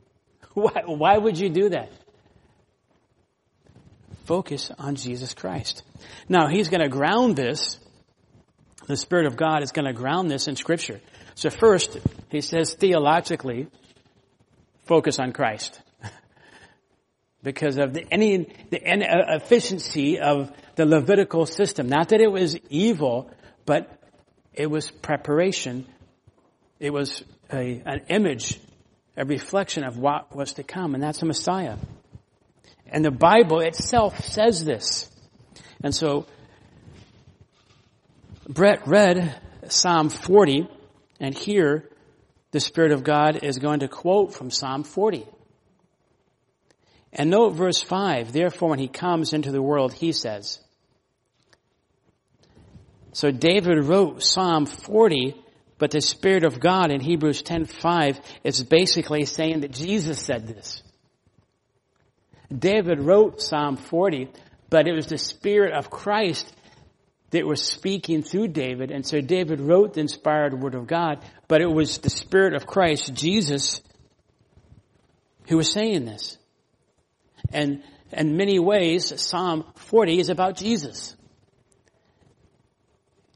[0.54, 1.90] Why, why would you do that?
[4.24, 5.82] Focus on Jesus Christ.
[6.30, 7.78] Now, He's going to ground this.
[8.86, 11.00] The Spirit of God is going to ground this in Scripture.
[11.34, 11.98] So first,
[12.30, 13.68] He says theologically,
[14.84, 15.80] focus on Christ.
[17.42, 21.88] because of the, any, the uh, efficiency of the Levitical system.
[21.88, 23.30] Not that it was evil,
[23.64, 23.90] but
[24.52, 25.86] it was preparation.
[26.78, 28.60] It was a, an image,
[29.16, 31.76] a reflection of what was to come, and that's the Messiah.
[32.86, 35.10] And the Bible itself says this.
[35.82, 36.26] And so,
[38.48, 40.68] Brett read Psalm 40,
[41.18, 41.88] and here
[42.52, 45.26] the Spirit of God is going to quote from Psalm 40.
[47.12, 50.60] And note verse 5, therefore when he comes into the world, he says,
[53.16, 55.34] so David wrote Psalm 40,
[55.78, 60.82] but the Spirit of God in Hebrews 10:5 is basically saying that Jesus said this.
[62.54, 64.28] David wrote Psalm 40,
[64.68, 66.52] but it was the Spirit of Christ
[67.30, 71.60] that was speaking through David, and so David wrote the inspired Word of God, but
[71.60, 73.80] it was the Spirit of Christ, Jesus,
[75.48, 76.38] who was saying this.
[77.52, 81.16] And in many ways, Psalm 40 is about Jesus.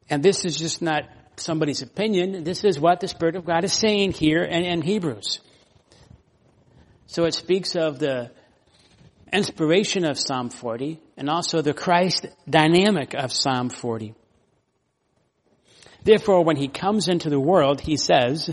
[0.09, 1.05] And this is just not
[1.37, 2.45] somebody's opinion.
[2.45, 5.41] This is what the Spirit of God is saying here in, in Hebrews.
[7.07, 8.31] So it speaks of the
[9.33, 14.15] inspiration of Psalm 40 and also the Christ dynamic of Psalm 40.
[16.03, 18.49] Therefore, when he comes into the world, he says,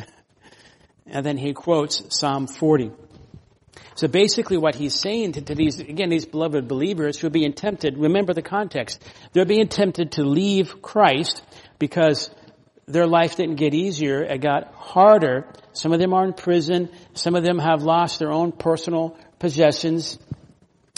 [1.05, 2.91] and then he quotes Psalm 40.
[3.95, 7.53] So basically what he's saying to, to, these, again, these beloved believers who are being
[7.53, 9.01] tempted, remember the context.
[9.31, 11.41] They're being tempted to leave Christ
[11.79, 12.29] because
[12.85, 14.23] their life didn't get easier.
[14.23, 15.47] It got harder.
[15.71, 16.89] Some of them are in prison.
[17.13, 20.19] Some of them have lost their own personal possessions.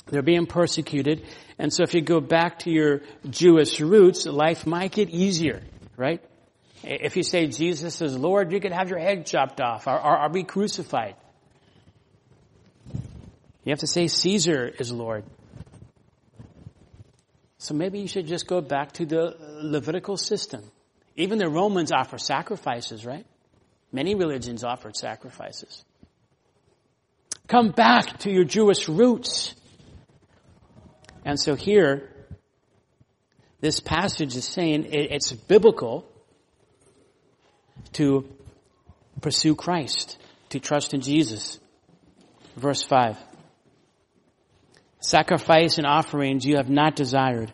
[0.07, 1.27] They're being persecuted.
[1.59, 5.61] And so if you go back to your Jewish roots, life might get easier,
[5.97, 6.23] right?
[6.83, 10.21] If you say Jesus is Lord, you could have your head chopped off or, or,
[10.21, 11.15] or be crucified.
[13.65, 15.25] You have to say Caesar is Lord.
[17.57, 20.63] So maybe you should just go back to the Levitical system.
[21.17, 23.25] Even the Romans offer sacrifices, right?
[23.91, 25.83] Many religions offered sacrifices.
[27.47, 29.55] Come back to your Jewish roots.
[31.25, 32.09] And so here,
[33.61, 36.05] this passage is saying it's biblical
[37.93, 38.27] to
[39.21, 40.17] pursue Christ,
[40.49, 41.59] to trust in Jesus.
[42.55, 43.17] Verse 5.
[45.01, 47.53] Sacrifice and offerings you have not desired,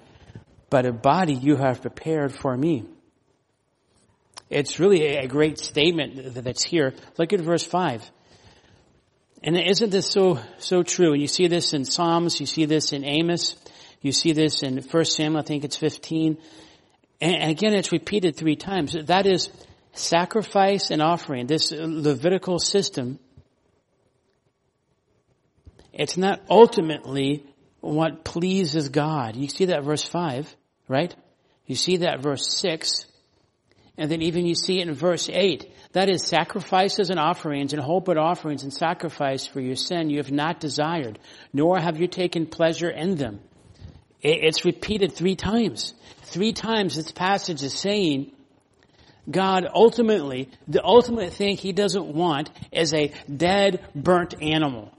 [0.69, 2.85] but a body you have prepared for me.
[4.49, 6.93] It's really a great statement that's here.
[7.17, 8.09] Look at verse 5.
[9.45, 11.13] And isn't this so, so true?
[11.13, 13.55] And you see this in Psalms, you see this in Amos,
[14.01, 16.37] you see this in 1 Samuel, I think it's 15.
[17.21, 18.97] And again, it's repeated three times.
[19.05, 19.49] That is
[19.93, 23.19] sacrifice and offering, this Levitical system
[25.95, 27.45] it's not ultimately
[27.79, 29.37] what pleases God.
[29.37, 30.53] You see that verse 5,
[30.89, 31.15] right?
[31.65, 33.05] You see that verse 6.
[33.97, 35.71] And then even you see it in verse 8.
[35.95, 40.17] That is sacrifices and offerings and whole burnt offerings and sacrifice for your sin you
[40.17, 41.17] have not desired,
[41.53, 43.39] nor have you taken pleasure in them.
[44.21, 45.93] It's repeated three times.
[46.23, 48.33] Three times this passage is saying
[49.31, 54.91] God ultimately, the ultimate thing he doesn't want is a dead, burnt animal.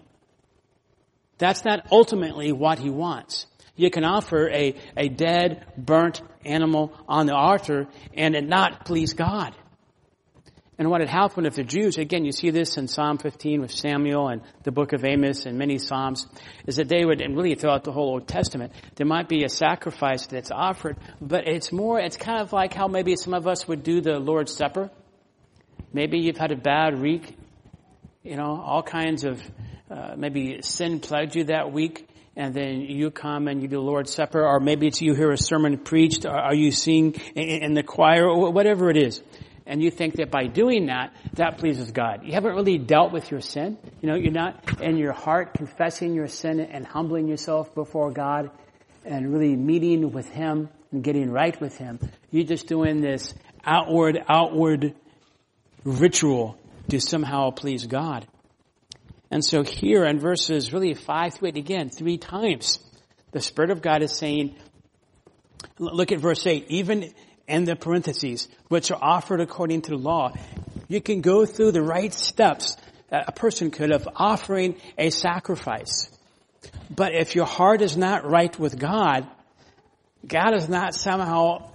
[1.37, 3.44] That's not ultimately what he wants.
[3.76, 9.12] You can offer a, a dead, burnt animal on the altar and it not please
[9.12, 9.54] God.
[10.79, 13.71] And what had happened if the Jews, again, you see this in Psalm 15 with
[13.71, 16.27] Samuel and the book of Amos and many Psalms,
[16.67, 19.49] is that they would, and really throughout the whole Old Testament, there might be a
[19.49, 23.67] sacrifice that's offered, but it's more, it's kind of like how maybe some of us
[23.67, 24.91] would do the Lord's Supper.
[25.95, 27.39] Maybe you've had a bad week,
[28.23, 29.43] you know, all kinds of
[29.91, 33.83] uh, maybe sin plagued you that week, and then you come and you do the
[33.83, 37.62] Lord's Supper, or maybe it's you hear a sermon preached, or are you sing in,
[37.62, 39.23] in the choir, or whatever it is.
[39.66, 42.20] And you think that by doing that, that pleases God.
[42.24, 43.76] You haven't really dealt with your sin.
[44.00, 48.50] You know, you're not in your heart confessing your sin and humbling yourself before God
[49.05, 51.98] and really meeting with Him and getting right with Him.
[52.31, 54.94] You're just doing this outward, outward
[55.85, 58.26] ritual to somehow please God.
[59.31, 62.79] And so here in verses really five through eight again, three times,
[63.33, 64.57] the Spirit of God is saying,
[65.79, 67.12] look at verse eight, even
[67.48, 70.32] in the parentheses, which are offered according to the law.
[70.88, 72.76] You can go through the right steps
[73.11, 76.11] a person could of offering a sacrifice.
[76.94, 79.26] But if your heart is not right with God,
[80.26, 81.70] God is not somehow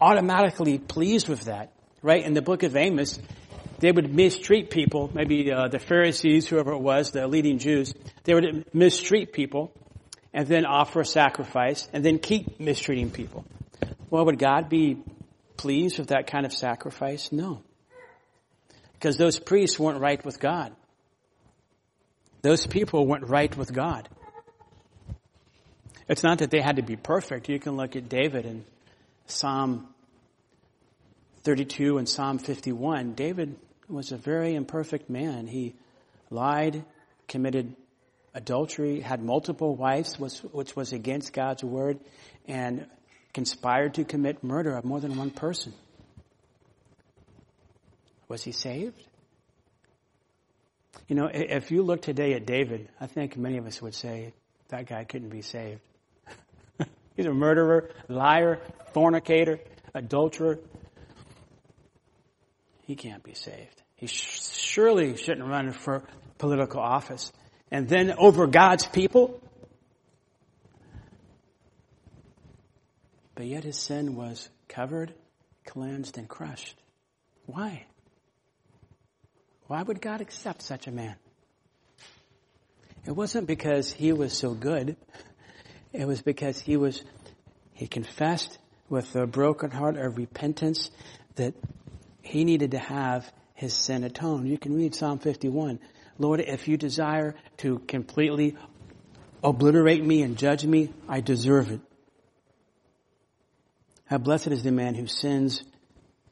[0.00, 1.72] automatically pleased with that.
[2.02, 2.24] Right?
[2.24, 3.18] In the book of Amos,
[3.78, 7.94] they would mistreat people, maybe uh, the Pharisees, whoever it was, the leading Jews,
[8.24, 9.72] they would mistreat people
[10.32, 13.44] and then offer a sacrifice and then keep mistreating people.
[14.10, 14.98] Well, would God be
[15.56, 17.30] pleased with that kind of sacrifice?
[17.32, 17.62] No.
[18.94, 20.72] Because those priests weren't right with God.
[22.42, 24.08] Those people weren't right with God.
[26.08, 27.48] It's not that they had to be perfect.
[27.48, 28.64] You can look at David in
[29.26, 29.88] Psalm
[31.42, 33.12] 32 and Psalm 51.
[33.12, 33.56] David
[33.88, 35.46] was a very imperfect man.
[35.46, 35.74] He
[36.30, 36.84] lied,
[37.26, 37.76] committed
[38.34, 41.98] adultery, had multiple wives, which was against God's word,
[42.46, 42.86] and
[43.32, 45.72] conspired to commit murder of more than one person.
[48.28, 49.02] Was he saved?
[51.06, 54.34] You know, if you look today at David, I think many of us would say
[54.68, 55.80] that guy couldn't be saved.
[57.16, 58.60] He's a murderer, liar,
[58.92, 59.60] fornicator,
[59.94, 60.58] adulterer,
[62.88, 63.82] he can't be saved.
[63.96, 66.02] He sh- surely shouldn't run for
[66.38, 67.30] political office.
[67.70, 69.42] And then over God's people.
[73.38, 75.14] But yet his sin was covered,
[75.64, 76.74] cleansed, and crushed.
[77.46, 77.86] Why?
[79.68, 81.14] Why would God accept such a man?
[83.06, 84.96] It wasn't because he was so good.
[85.92, 87.04] It was because he was,
[87.74, 88.58] he confessed
[88.88, 90.90] with a broken heart of repentance
[91.36, 91.54] that
[92.22, 94.48] he needed to have his sin atoned.
[94.48, 95.78] You can read Psalm 51.
[96.18, 98.56] Lord, if you desire to completely
[99.44, 101.80] obliterate me and judge me, I deserve it.
[104.08, 105.62] How blessed is the man whose sins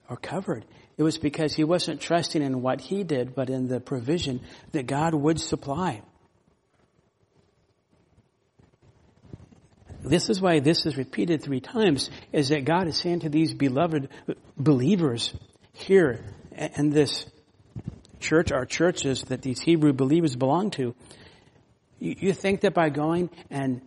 [0.09, 0.65] are covered.
[0.97, 4.41] It was because he wasn't trusting in what he did, but in the provision
[4.73, 6.03] that God would supply.
[10.03, 13.53] This is why this is repeated three times, is that God is saying to these
[13.53, 14.09] beloved
[14.57, 15.35] believers
[15.73, 16.25] here
[16.57, 17.27] in this
[18.21, 20.95] church, our churches that these Hebrew believers belong to,
[21.99, 23.81] you, think that by going and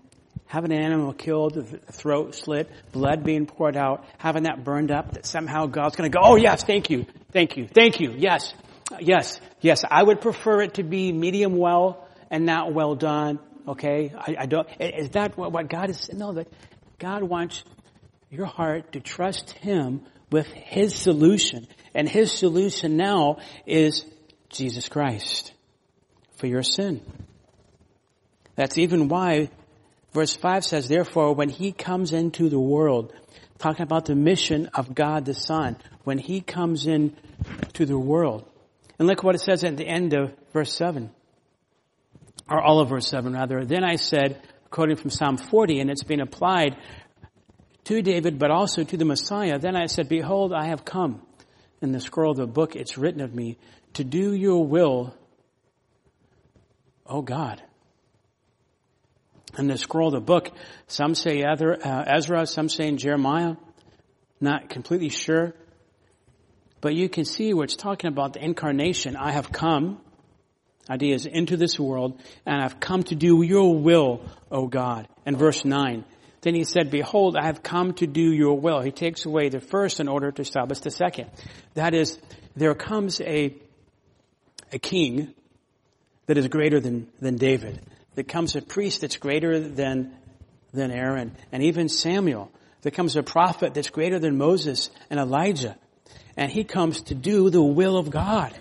[0.50, 5.14] having an animal killed, the throat slit, blood being poured out, having that burned up,
[5.14, 8.52] that somehow God's gonna go, oh yes, thank you, thank you, thank you, yes,
[9.00, 13.38] yes, yes, I would prefer it to be medium well and not well done,
[13.68, 14.12] okay?
[14.18, 16.48] I, I don't, is that what, what God is, no, that
[16.98, 17.64] God wants
[18.32, 21.68] your heart to trust Him with His solution.
[21.94, 23.38] And His solution now
[23.68, 24.04] is
[24.50, 25.54] Jesus Christ
[26.38, 27.02] for your sin.
[28.56, 29.50] That's even why
[30.14, 33.14] verse 5 says, therefore, when He comes into the world,
[33.58, 37.16] talking about the mission of God the Son, when He comes in
[37.74, 38.50] to the world.
[38.98, 41.12] And look what it says at the end of verse 7.
[42.50, 43.64] Or all of verse 7 rather.
[43.64, 46.76] Then I said, quoting from Psalm 40, and it's been applied
[47.86, 49.60] to David, but also to the Messiah.
[49.60, 51.22] Then I said, behold, I have come.
[51.82, 53.58] In the scroll of the book, it's written of me
[53.94, 55.16] to do your will,
[57.06, 57.64] oh God.
[59.58, 60.52] And the scroll the book,
[60.88, 63.56] some say uh, Ezra, some say in Jeremiah,
[64.40, 65.54] not completely sure.
[66.82, 69.16] But you can see where it's talking about the incarnation.
[69.16, 70.00] I have come,
[70.90, 74.22] ideas into this world, and I've come to do your will,
[74.52, 75.08] O God.
[75.26, 76.06] And verse 9.
[76.42, 78.80] Then he said, behold, I have come to do your will.
[78.80, 81.30] He takes away the first in order to establish the second.
[81.74, 82.18] That is,
[82.56, 83.56] there comes a
[84.72, 85.34] a king
[86.28, 87.82] that is greater than, than David.
[88.16, 90.16] There comes a priest that's greater than,
[90.74, 92.52] than Aaron and even Samuel.
[92.82, 95.76] There comes a prophet that's greater than Moses and Elijah.
[96.38, 98.58] And he comes to do the will of God.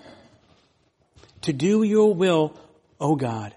[1.43, 2.59] To do your will,
[2.99, 3.55] O God.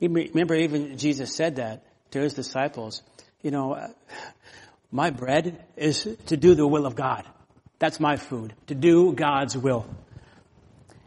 [0.00, 3.02] Remember even Jesus said that to his disciples.
[3.42, 3.94] You know,
[4.90, 7.24] my bread is to do the will of God.
[7.78, 8.54] That's my food.
[8.66, 9.86] To do God's will.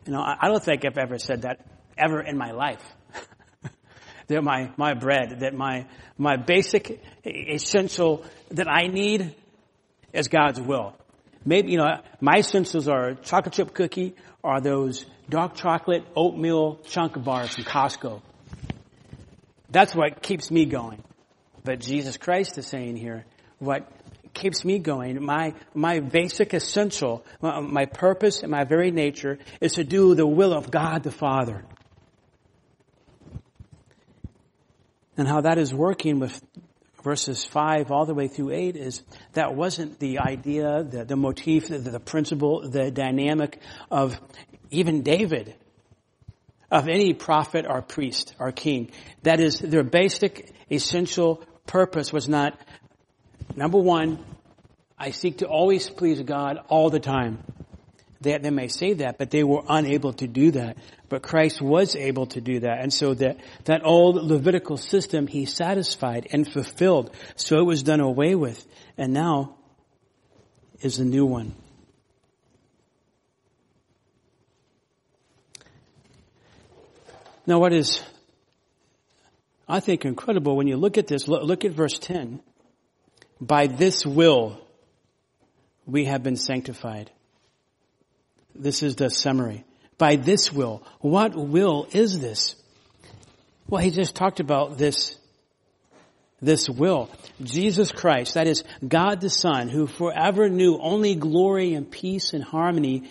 [0.06, 1.66] You know, I don't think I've ever said that
[1.98, 2.84] ever in my life.
[4.30, 5.86] That my, my bread, that my,
[6.18, 9.36] my basic essential that I need
[10.14, 10.96] is God's will.
[11.46, 17.22] Maybe, you know, my essentials are chocolate chip cookie or those dark chocolate oatmeal chunk
[17.24, 18.22] bars from Costco.
[19.70, 21.04] That's what keeps me going.
[21.64, 23.26] But Jesus Christ is saying here,
[23.60, 23.92] what
[24.34, 25.24] keeps me going.
[25.24, 30.26] My, my basic essential, my, my purpose and my very nature is to do the
[30.26, 31.66] will of God the Father.
[35.20, 36.42] And how that is working with
[37.04, 39.04] verses 5 all the way through 8 is
[39.34, 43.60] that wasn't the idea, the, the motif, the, the principle, the dynamic
[43.92, 44.18] of
[44.72, 45.56] even David,
[46.72, 48.92] of any prophet or priest or king.
[49.24, 52.58] That is, their basic, essential purpose was not
[53.56, 54.24] Number one,
[54.98, 57.44] I seek to always please God all the time.
[58.22, 60.78] They, they may say that, but they were unable to do that.
[61.08, 62.80] But Christ was able to do that.
[62.82, 67.16] And so that, that old Levitical system he satisfied and fulfilled.
[67.36, 68.66] So it was done away with.
[68.98, 69.56] And now
[70.82, 71.56] is a new one.
[77.48, 78.04] Now what is,
[79.68, 82.42] I think incredible when you look at this, look, look at verse 10.
[83.42, 84.60] By this will
[85.86, 87.10] we have been sanctified.
[88.56, 89.66] This is the summary.
[89.98, 90.84] By this will.
[91.00, 92.56] What will is this?
[93.68, 95.16] Well, he just talked about this,
[96.42, 97.10] this will.
[97.44, 102.44] Jesus Christ, that is God the Son, who forever knew only glory and peace and
[102.44, 103.10] harmony,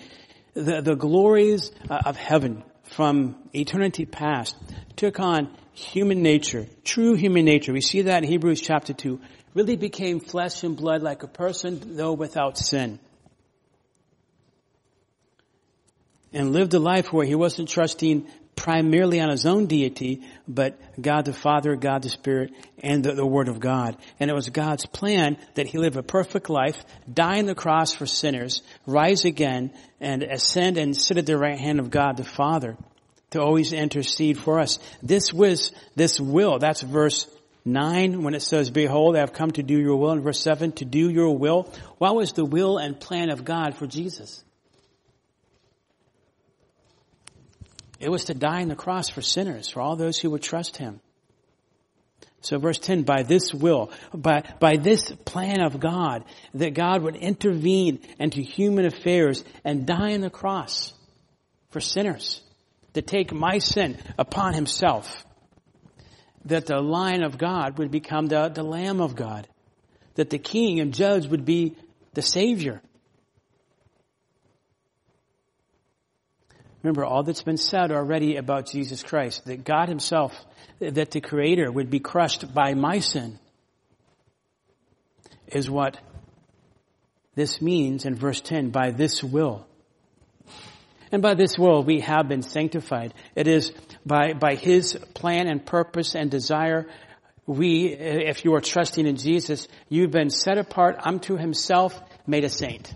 [0.54, 4.56] the, the glories uh, of heaven from eternity past,
[4.96, 7.72] took on human nature, true human nature.
[7.72, 9.20] We see that in Hebrews chapter 2
[9.54, 12.98] really became flesh and blood like a person, though without sin.
[16.32, 18.26] And lived a life where he wasn't trusting
[18.58, 22.52] primarily on his own deity, but God the Father, God the Spirit,
[22.82, 23.96] and the, the, Word of God.
[24.18, 27.94] And it was God's plan that he live a perfect life, die on the cross
[27.94, 32.24] for sinners, rise again, and ascend and sit at the right hand of God the
[32.24, 32.76] Father
[33.30, 34.78] to always intercede for us.
[35.02, 37.30] This was, this will, that's verse
[37.64, 40.12] 9 when it says, Behold, I have come to do your will.
[40.12, 41.72] In verse 7, to do your will.
[41.98, 44.42] What was the will and plan of God for Jesus?
[48.00, 50.76] It was to die on the cross for sinners, for all those who would trust
[50.76, 51.00] him.
[52.40, 56.24] So verse 10, by this will, by, by this plan of God,
[56.54, 60.92] that God would intervene into human affairs and die on the cross
[61.70, 62.40] for sinners,
[62.94, 65.24] to take my sin upon himself,
[66.44, 69.48] that the Lion of God would become the, the Lamb of God,
[70.14, 71.76] that the King and Judge would be
[72.14, 72.80] the Savior.
[76.82, 80.32] Remember all that's been said already about Jesus Christ, that God himself,
[80.78, 83.38] that the Creator would be crushed by my sin,
[85.48, 85.98] is what
[87.34, 89.66] this means in verse 10, by this will.
[91.10, 93.14] And by this will we have been sanctified.
[93.34, 93.72] It is
[94.04, 96.86] by, by His plan and purpose and desire
[97.48, 102.50] we, if you are trusting in Jesus, you've been set apart unto Himself, made a
[102.50, 102.92] saint.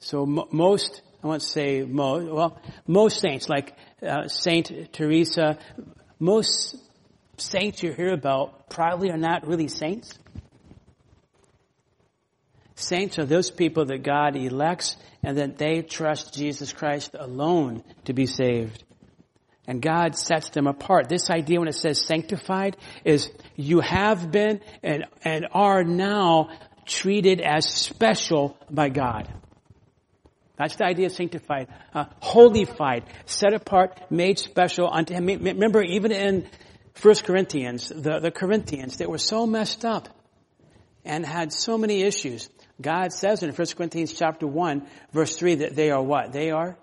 [0.00, 5.58] So most, I won't say most, well, most saints, like uh, Saint Teresa,
[6.18, 6.76] most
[7.36, 10.18] saints you hear about probably are not really saints.
[12.74, 18.14] Saints are those people that God elects and that they trust Jesus Christ alone to
[18.14, 18.84] be saved.
[19.66, 21.10] And God sets them apart.
[21.10, 26.48] This idea when it says sanctified is you have been and, and are now
[26.86, 29.28] treated as special by God.
[30.60, 35.24] That's the idea of sanctified, uh, holified, set apart, made special unto him.
[35.24, 36.46] Remember, even in
[37.00, 40.10] 1 Corinthians, the, the Corinthians, they were so messed up
[41.02, 42.50] and had so many issues.
[42.78, 46.34] God says in 1 Corinthians chapter 1, verse 3, that they are what?
[46.34, 46.76] They are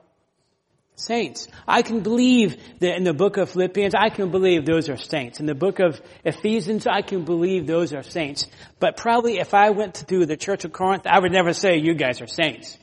[0.96, 1.48] saints.
[1.68, 5.40] I can believe that in the book of Philippians, I can believe those are saints.
[5.40, 8.48] In the book of Ephesians, I can believe those are saints.
[8.80, 11.94] But probably if I went to the church of Corinth, I would never say you
[11.94, 12.76] guys are saints.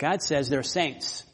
[0.00, 1.24] God says they're saints.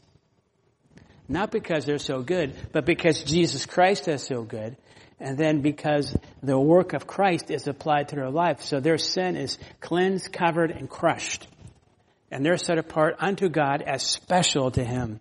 [1.28, 4.76] Not because they're so good, but because Jesus Christ is so good.
[5.20, 8.62] And then because the work of Christ is applied to their life.
[8.62, 11.46] So their sin is cleansed, covered, and crushed.
[12.32, 15.20] And they're set apart unto God as special to Him.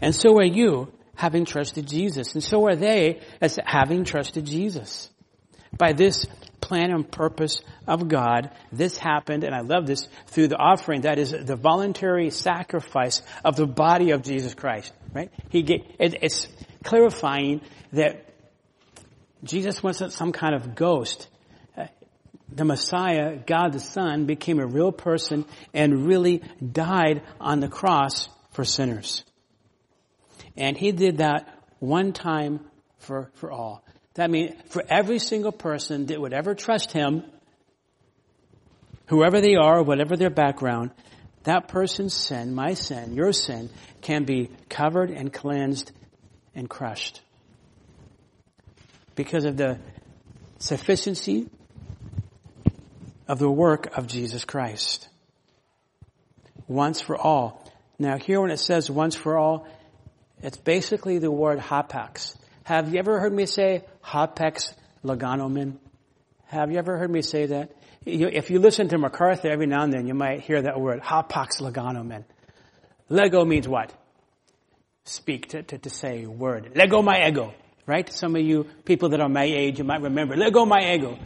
[0.00, 2.32] And so are you, having trusted Jesus.
[2.32, 5.10] And so are they as having trusted Jesus.
[5.76, 6.26] By this
[6.60, 8.50] plan and purpose of God.
[8.72, 11.02] This happened, and I love this, through the offering.
[11.02, 14.92] That is the voluntary sacrifice of the body of Jesus Christ.
[15.12, 15.30] Right?
[15.48, 16.48] He it, it's
[16.82, 17.60] clarifying
[17.92, 18.24] that
[19.44, 21.28] Jesus wasn't some kind of ghost.
[21.76, 21.86] Uh,
[22.52, 26.42] the Messiah, God the Son, became a real person and really
[26.72, 29.24] died on the cross for sinners.
[30.56, 31.48] And He did that
[31.78, 32.60] one time
[32.98, 33.84] for, for all.
[34.16, 37.22] That means for every single person that would ever trust him,
[39.06, 40.90] whoever they are, whatever their background,
[41.44, 45.92] that person's sin, my sin, your sin, can be covered and cleansed
[46.54, 47.20] and crushed.
[49.14, 49.78] Because of the
[50.58, 51.48] sufficiency
[53.28, 55.08] of the work of Jesus Christ.
[56.66, 57.70] Once for all.
[57.98, 59.66] Now here when it says once for all,
[60.42, 62.34] it's basically the word hapax.
[62.64, 64.72] Have you ever heard me say hapax
[65.04, 65.78] legonomen?
[66.46, 67.72] Have you ever heard me say that?
[68.04, 71.60] If you listen to MacArthur every now and then, you might hear that word, hapax
[71.60, 72.24] legonomen.
[73.08, 73.92] Lego means what?
[75.04, 76.72] Speak, to, to, to say word.
[76.74, 77.52] Lego my Eggo,
[77.86, 78.12] right?
[78.12, 80.36] Some of you people that are my age, you might remember.
[80.36, 81.18] Lego my Eggo.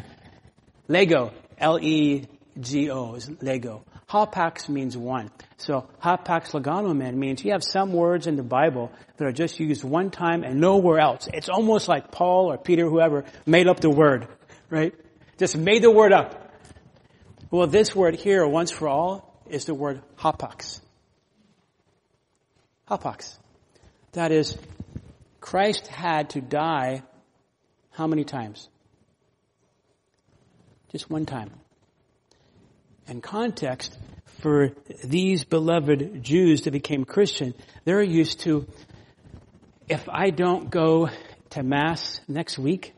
[0.89, 3.85] Lego, L-E-G-O is Lego.
[4.11, 5.31] Hapax means one.
[5.59, 9.85] So hapax legonomen means you have some words in the Bible that are just used
[9.85, 11.29] one time and nowhere else.
[11.33, 14.27] It's almost like Paul or Peter, whoever, made up the word,
[14.69, 14.95] right?
[15.39, 16.53] Just made the word up.
[17.53, 20.81] Well, this word here, once for all, is the word hapax.
[22.91, 23.37] Hapax.
[24.13, 24.59] That is,
[25.41, 27.05] Christ had to die
[27.93, 28.69] how many times?
[30.91, 31.51] Just one time
[33.07, 33.97] and context
[34.41, 34.73] for
[35.05, 38.67] these beloved Jews that became Christian, they're used to,
[39.89, 41.11] if I don't go
[41.51, 42.95] to Mass next week,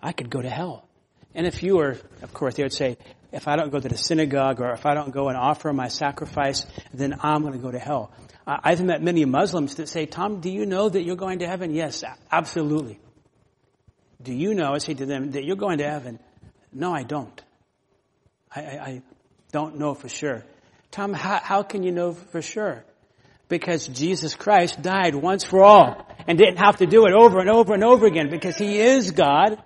[0.00, 0.88] I could go to hell.
[1.34, 2.98] And if you were, of course, they would say,
[3.32, 5.88] if I don't go to the synagogue or if I don't go and offer my
[5.88, 8.12] sacrifice, then I'm going to go to hell.
[8.46, 11.72] I've met many Muslims that say, Tom, do you know that you're going to heaven?
[11.72, 12.98] Yes, absolutely.
[14.20, 16.18] Do you know, I say to them, that you're going to heaven?
[16.72, 17.40] No, I don't.
[18.54, 19.02] I, I, I
[19.50, 20.44] don't know for sure.
[20.90, 22.84] Tom, how, how can you know for sure?
[23.48, 27.50] Because Jesus Christ died once for all and didn't have to do it over and
[27.50, 29.62] over and over again because he is God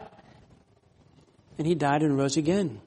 [1.58, 2.80] and he died and rose again.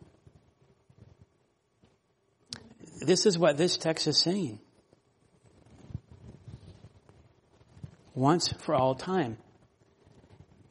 [3.01, 4.59] This is what this text is saying.
[8.13, 9.37] Once for all time.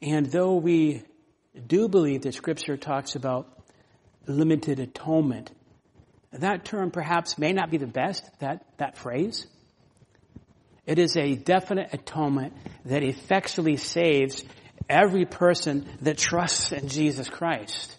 [0.01, 1.03] And though we
[1.67, 3.58] do believe that scripture talks about
[4.29, 5.51] limited atonement,
[6.31, 9.47] that term perhaps may not be the best, that, that phrase.
[10.85, 12.53] It is a definite atonement
[12.85, 14.43] that effectually saves
[14.87, 17.95] every person that trusts in Jesus Christ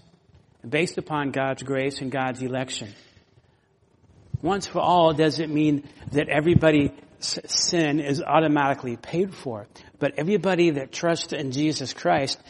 [0.68, 2.92] based upon God's grace and God's election.
[4.42, 9.66] Once for all doesn't mean that everybody's sin is automatically paid for,
[9.98, 12.40] but everybody that trusts in Jesus Christ,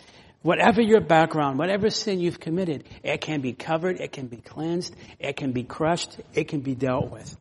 [0.43, 4.95] whatever your background, whatever sin you've committed, it can be covered, it can be cleansed,
[5.19, 7.37] it can be crushed, it can be dealt with.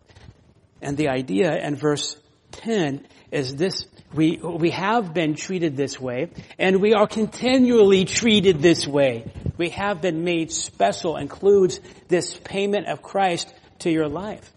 [0.81, 2.17] And the idea in verse
[2.51, 8.61] 10 is this, we, we have been treated this way, and we are continually treated
[8.61, 9.31] this way.
[9.57, 14.51] We have been made special, includes this payment of Christ to your life.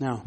[0.00, 0.24] Now,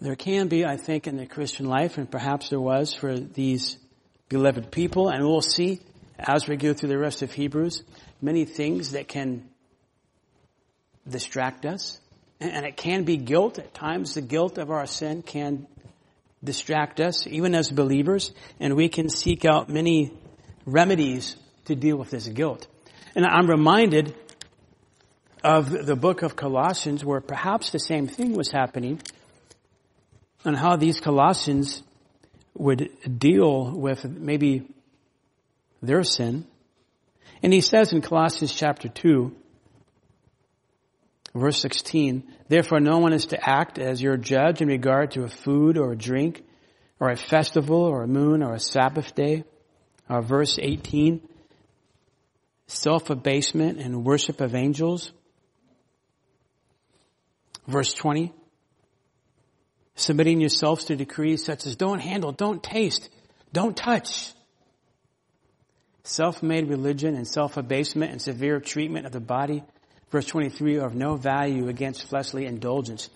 [0.00, 3.78] there can be, I think, in the Christian life, and perhaps there was for these
[4.28, 5.80] beloved people, and we'll see
[6.18, 7.82] as we go through the rest of Hebrews,
[8.20, 9.48] many things that can
[11.08, 12.00] distract us.
[12.40, 13.58] And it can be guilt.
[13.58, 15.66] At times the guilt of our sin can
[16.42, 20.12] distract us, even as believers, and we can seek out many
[20.64, 22.66] remedies to deal with this guilt.
[23.14, 24.14] And I'm reminded
[25.42, 29.00] of the book of Colossians where perhaps the same thing was happening
[30.44, 31.82] and how these Colossians
[32.54, 34.68] would deal with maybe
[35.82, 36.46] their sin.
[37.42, 39.34] And he says in Colossians chapter 2,
[41.34, 45.28] Verse 16, therefore no one is to act as your judge in regard to a
[45.28, 46.42] food or a drink
[46.98, 49.44] or a festival or a moon or a Sabbath day.
[50.10, 51.20] Or verse 18,
[52.66, 55.12] self-abasement and worship of angels.
[57.66, 58.32] Verse 20,
[59.98, 63.08] submitting yourselves to decrees such as don't handle, don't taste,
[63.52, 64.32] don't touch.
[66.04, 69.62] Self-made religion and self-abasement and severe treatment of the body
[70.10, 73.10] verse 23, are of no value against fleshly indulgence.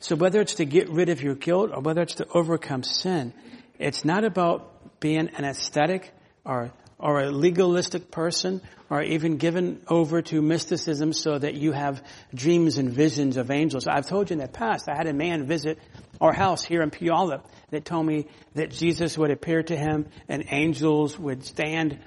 [0.00, 3.32] So whether it's to get rid of your guilt or whether it's to overcome sin,
[3.78, 6.12] it's not about being an ascetic
[6.44, 12.02] or, or a legalistic person or even given over to mysticism so that you have
[12.34, 13.86] dreams and visions of angels.
[13.86, 15.78] I've told you in the past, I had a man visit
[16.20, 20.44] our house here in Puyallup that told me that Jesus would appear to him and
[20.50, 21.98] angels would stand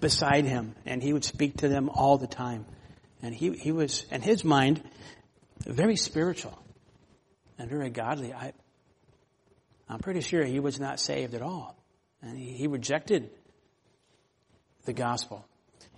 [0.00, 2.66] beside him and he would speak to them all the time.
[3.22, 4.82] And he, he was, in his mind,
[5.64, 6.58] very spiritual
[7.58, 8.32] and very godly.
[8.32, 8.54] I,
[9.88, 11.76] I'm pretty sure he was not saved at all.
[12.22, 13.30] And he, he rejected
[14.84, 15.44] the gospel.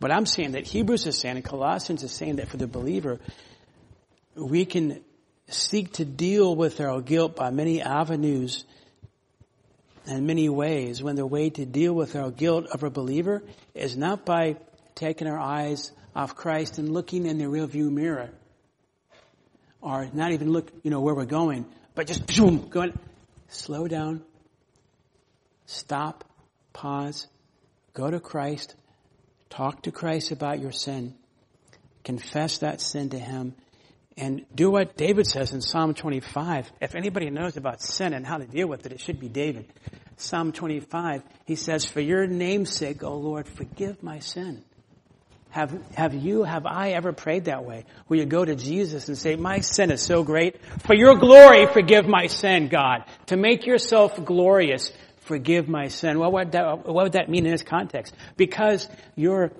[0.01, 3.21] But I'm saying that Hebrews is saying and Colossians is saying that for the believer,
[4.35, 5.03] we can
[5.49, 8.65] seek to deal with our guilt by many avenues
[10.07, 13.43] and many ways when the way to deal with our guilt of a believer
[13.75, 14.57] is not by
[14.95, 18.31] taking our eyes off Christ and looking in the rearview mirror.
[19.81, 22.99] Or not even look, you know, where we're going, but just boom, going,
[23.49, 24.23] slow down,
[25.67, 26.25] stop,
[26.73, 27.27] pause,
[27.95, 28.75] go to Christ,
[29.51, 31.15] talk to Christ about your sin,
[32.05, 33.55] confess that sin to Him,
[34.17, 36.71] and do what David says in Psalm 25.
[36.81, 39.73] If anybody knows about sin and how to deal with it, it should be David.
[40.17, 44.63] Psalm 25, he says, For your name's sake, O Lord, forgive my sin.
[45.53, 47.85] Have, have you, have I ever prayed that way?
[48.07, 50.57] Where you go to Jesus and say, my sin is so great.
[50.87, 53.05] For your glory, forgive my sin, God.
[53.27, 54.91] To make yourself glorious,
[55.23, 56.19] forgive my sin.
[56.19, 58.15] What, that, what would that mean in this context?
[58.37, 59.53] Because your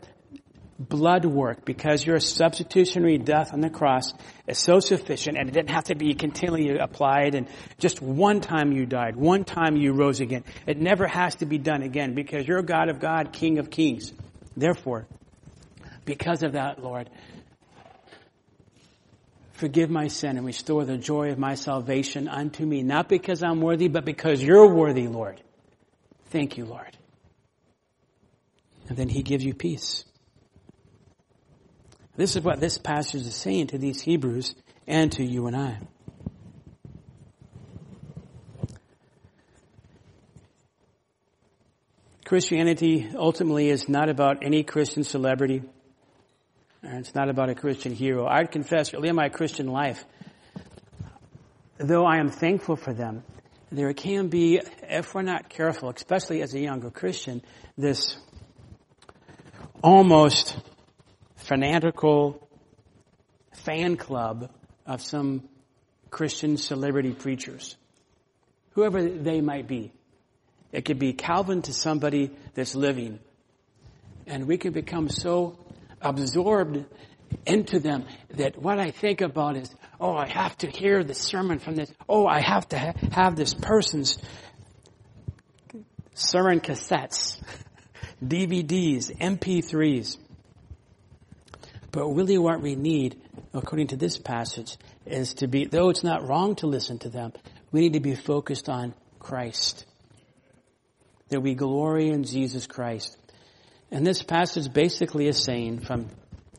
[0.79, 4.13] blood work, because your substitutionary death on the cross
[4.47, 7.49] is so sufficient and it didn't have to be continually applied and
[7.79, 10.45] just one time you died, one time you rose again.
[10.67, 14.13] It never has to be done again because you're God of God, King of Kings.
[14.57, 15.07] Therefore,
[16.05, 17.09] because of that, Lord,
[19.53, 23.61] forgive my sin and restore the joy of my salvation unto me, not because I'm
[23.61, 25.41] worthy, but because you're worthy, Lord.
[26.33, 26.97] Thank you, Lord.
[28.89, 30.07] And then he gives you peace.
[32.17, 34.55] This is what this passage is saying to these Hebrews
[34.87, 35.79] and to you and I.
[42.25, 45.63] Christianity ultimately is not about any Christian celebrity.
[46.83, 48.27] It's not about a Christian hero.
[48.27, 50.03] I'd confess early in my Christian life,
[51.77, 53.23] though I am thankful for them,
[53.73, 57.43] there can be, if we're not careful, especially as a younger Christian,
[57.77, 58.17] this
[59.83, 60.57] almost
[61.37, 62.49] fanatical
[63.53, 64.51] fan club
[64.87, 65.49] of some
[66.11, 67.77] Christian celebrity preachers.
[68.73, 69.93] Whoever they might be.
[70.71, 73.19] It could be Calvin to somebody that's living.
[74.27, 75.59] And we can become so
[76.01, 76.85] absorbed
[77.47, 81.59] into them that what I think about is, oh, I have to hear the sermon
[81.59, 81.93] from this.
[82.09, 84.19] Oh, I have to ha- have this person's
[86.15, 87.41] sermon cassettes,
[88.25, 90.19] DVDs, MP3s.
[91.91, 93.21] But really what we need,
[93.53, 97.33] according to this passage, is to be, though it's not wrong to listen to them,
[97.71, 99.85] we need to be focused on Christ.
[101.29, 103.17] That we glory in Jesus Christ.
[103.91, 106.09] And this passage basically is saying from,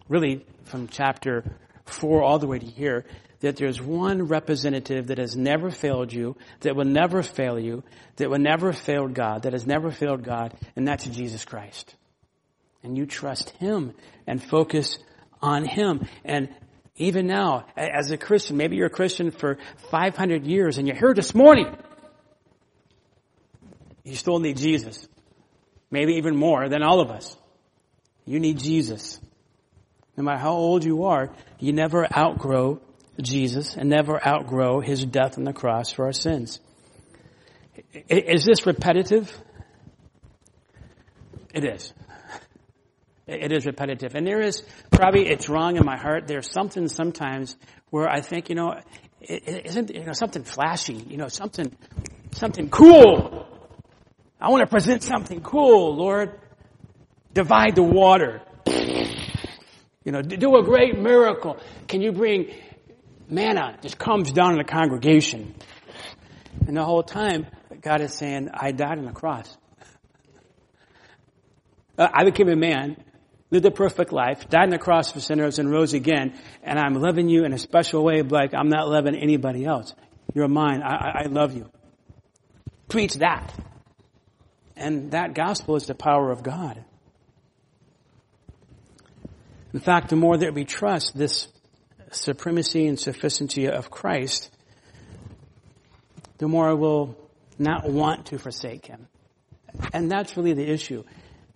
[0.08, 1.44] really from chapter
[1.86, 3.06] 4 all the way to here,
[3.42, 7.84] that there's one representative that has never failed you, that will never fail you,
[8.16, 11.96] that will never fail God, that has never failed God, and that's Jesus Christ.
[12.84, 13.94] And you trust Him
[14.26, 14.98] and focus
[15.42, 16.08] on Him.
[16.24, 16.50] And
[16.96, 19.58] even now, as a Christian, maybe you're a Christian for
[19.90, 21.76] 500 years and you're here this morning.
[24.04, 25.08] You still need Jesus.
[25.90, 27.36] Maybe even more than all of us.
[28.26, 29.20] You need Jesus.
[30.16, 32.82] No matter how old you are, you never outgrow
[33.22, 36.60] Jesus and never outgrow His death on the cross for our sins.
[38.10, 39.36] Is this repetitive?
[41.54, 41.94] It is.
[43.26, 44.16] It is repetitive.
[44.16, 46.28] And there is probably, it's wrong in my heart.
[46.28, 47.56] There's something sometimes
[47.90, 48.76] where I think, you know,
[49.22, 51.76] isn't, you know, something flashy, you know, something,
[52.32, 53.48] something cool.
[54.42, 56.38] I want to present something cool, Lord.
[57.34, 58.42] Divide the water.
[60.04, 61.60] You know, do a great miracle.
[61.88, 62.54] Can you bring
[63.30, 65.56] manna just comes down in the congregation?
[66.68, 67.48] And the whole time,
[67.82, 69.58] God is saying, I died on the cross.
[71.98, 72.98] Uh, I became a man
[73.54, 76.34] lived a perfect life, died on the cross for sinners, and rose again,
[76.64, 79.94] and I'm loving you in a special way, like I'm not loving anybody else.
[80.34, 80.82] You're mine.
[80.82, 81.70] I, I love you.
[82.90, 83.54] Preach that.
[84.76, 86.84] And that gospel is the power of God.
[89.74, 91.48] In fact, the more that we trust this
[92.12, 94.50] supremacy and sufficiency of Christ,
[96.38, 97.18] the more we'll
[97.58, 99.08] not want to forsake Him.
[99.92, 101.04] And that's really the issue.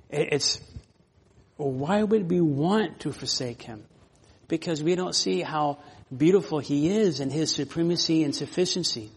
[0.09, 0.59] It's
[1.57, 3.83] why would we want to forsake him?
[4.47, 5.79] Because we don't see how
[6.15, 9.11] beautiful he is in his supremacy and sufficiency.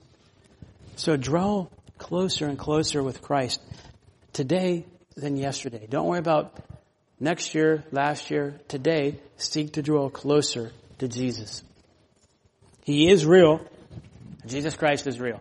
[0.96, 3.61] So draw closer and closer with Christ
[4.32, 4.86] today
[5.16, 5.86] than yesterday.
[5.88, 6.55] Don't worry about
[7.20, 9.20] next year, last year, today.
[9.36, 11.62] Seek to draw closer to Jesus.
[12.84, 13.60] He is real.
[14.46, 15.40] Jesus Christ is real.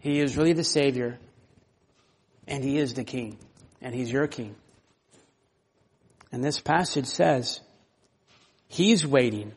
[0.00, 1.18] He is really the Savior,
[2.48, 3.38] and He is the King
[3.84, 4.56] and he's your king.
[6.32, 7.60] And this passage says,
[8.66, 9.52] he's waiting.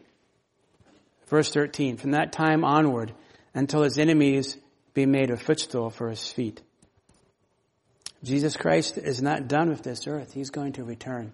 [1.28, 3.14] Verse 13, from that time onward
[3.56, 4.58] until his enemies
[4.94, 6.62] be made a footstool for his feet.
[8.24, 10.34] Jesus Christ is not done with this earth.
[10.34, 11.34] He's going to return.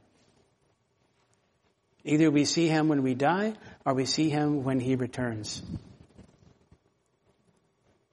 [2.04, 3.54] Either we see him when we die
[3.86, 5.62] or we see him when he returns.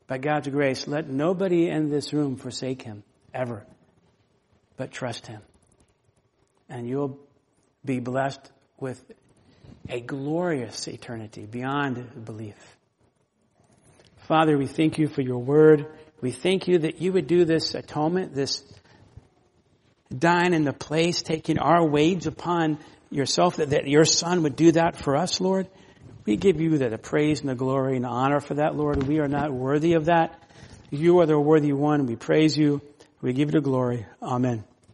[0.07, 3.03] By God's grace, let nobody in this room forsake him,
[3.35, 3.64] ever
[4.81, 5.43] but trust Him.
[6.71, 7.18] And you'll
[7.85, 8.41] be blessed
[8.79, 8.99] with
[9.91, 12.57] a glorious eternity beyond belief.
[14.21, 15.85] Father, we thank you for your word.
[16.21, 18.62] We thank you that you would do this atonement, this
[20.16, 22.79] dying in the place, taking our wage upon
[23.11, 25.68] yourself, that, that your son would do that for us, Lord.
[26.27, 29.03] We give you the, the praise and the glory and the honor for that, Lord.
[29.05, 30.43] We are not worthy of that.
[30.91, 32.07] You are the worthy one.
[32.07, 32.83] We praise you.
[33.23, 34.07] We give you the glory.
[34.23, 34.64] Amen.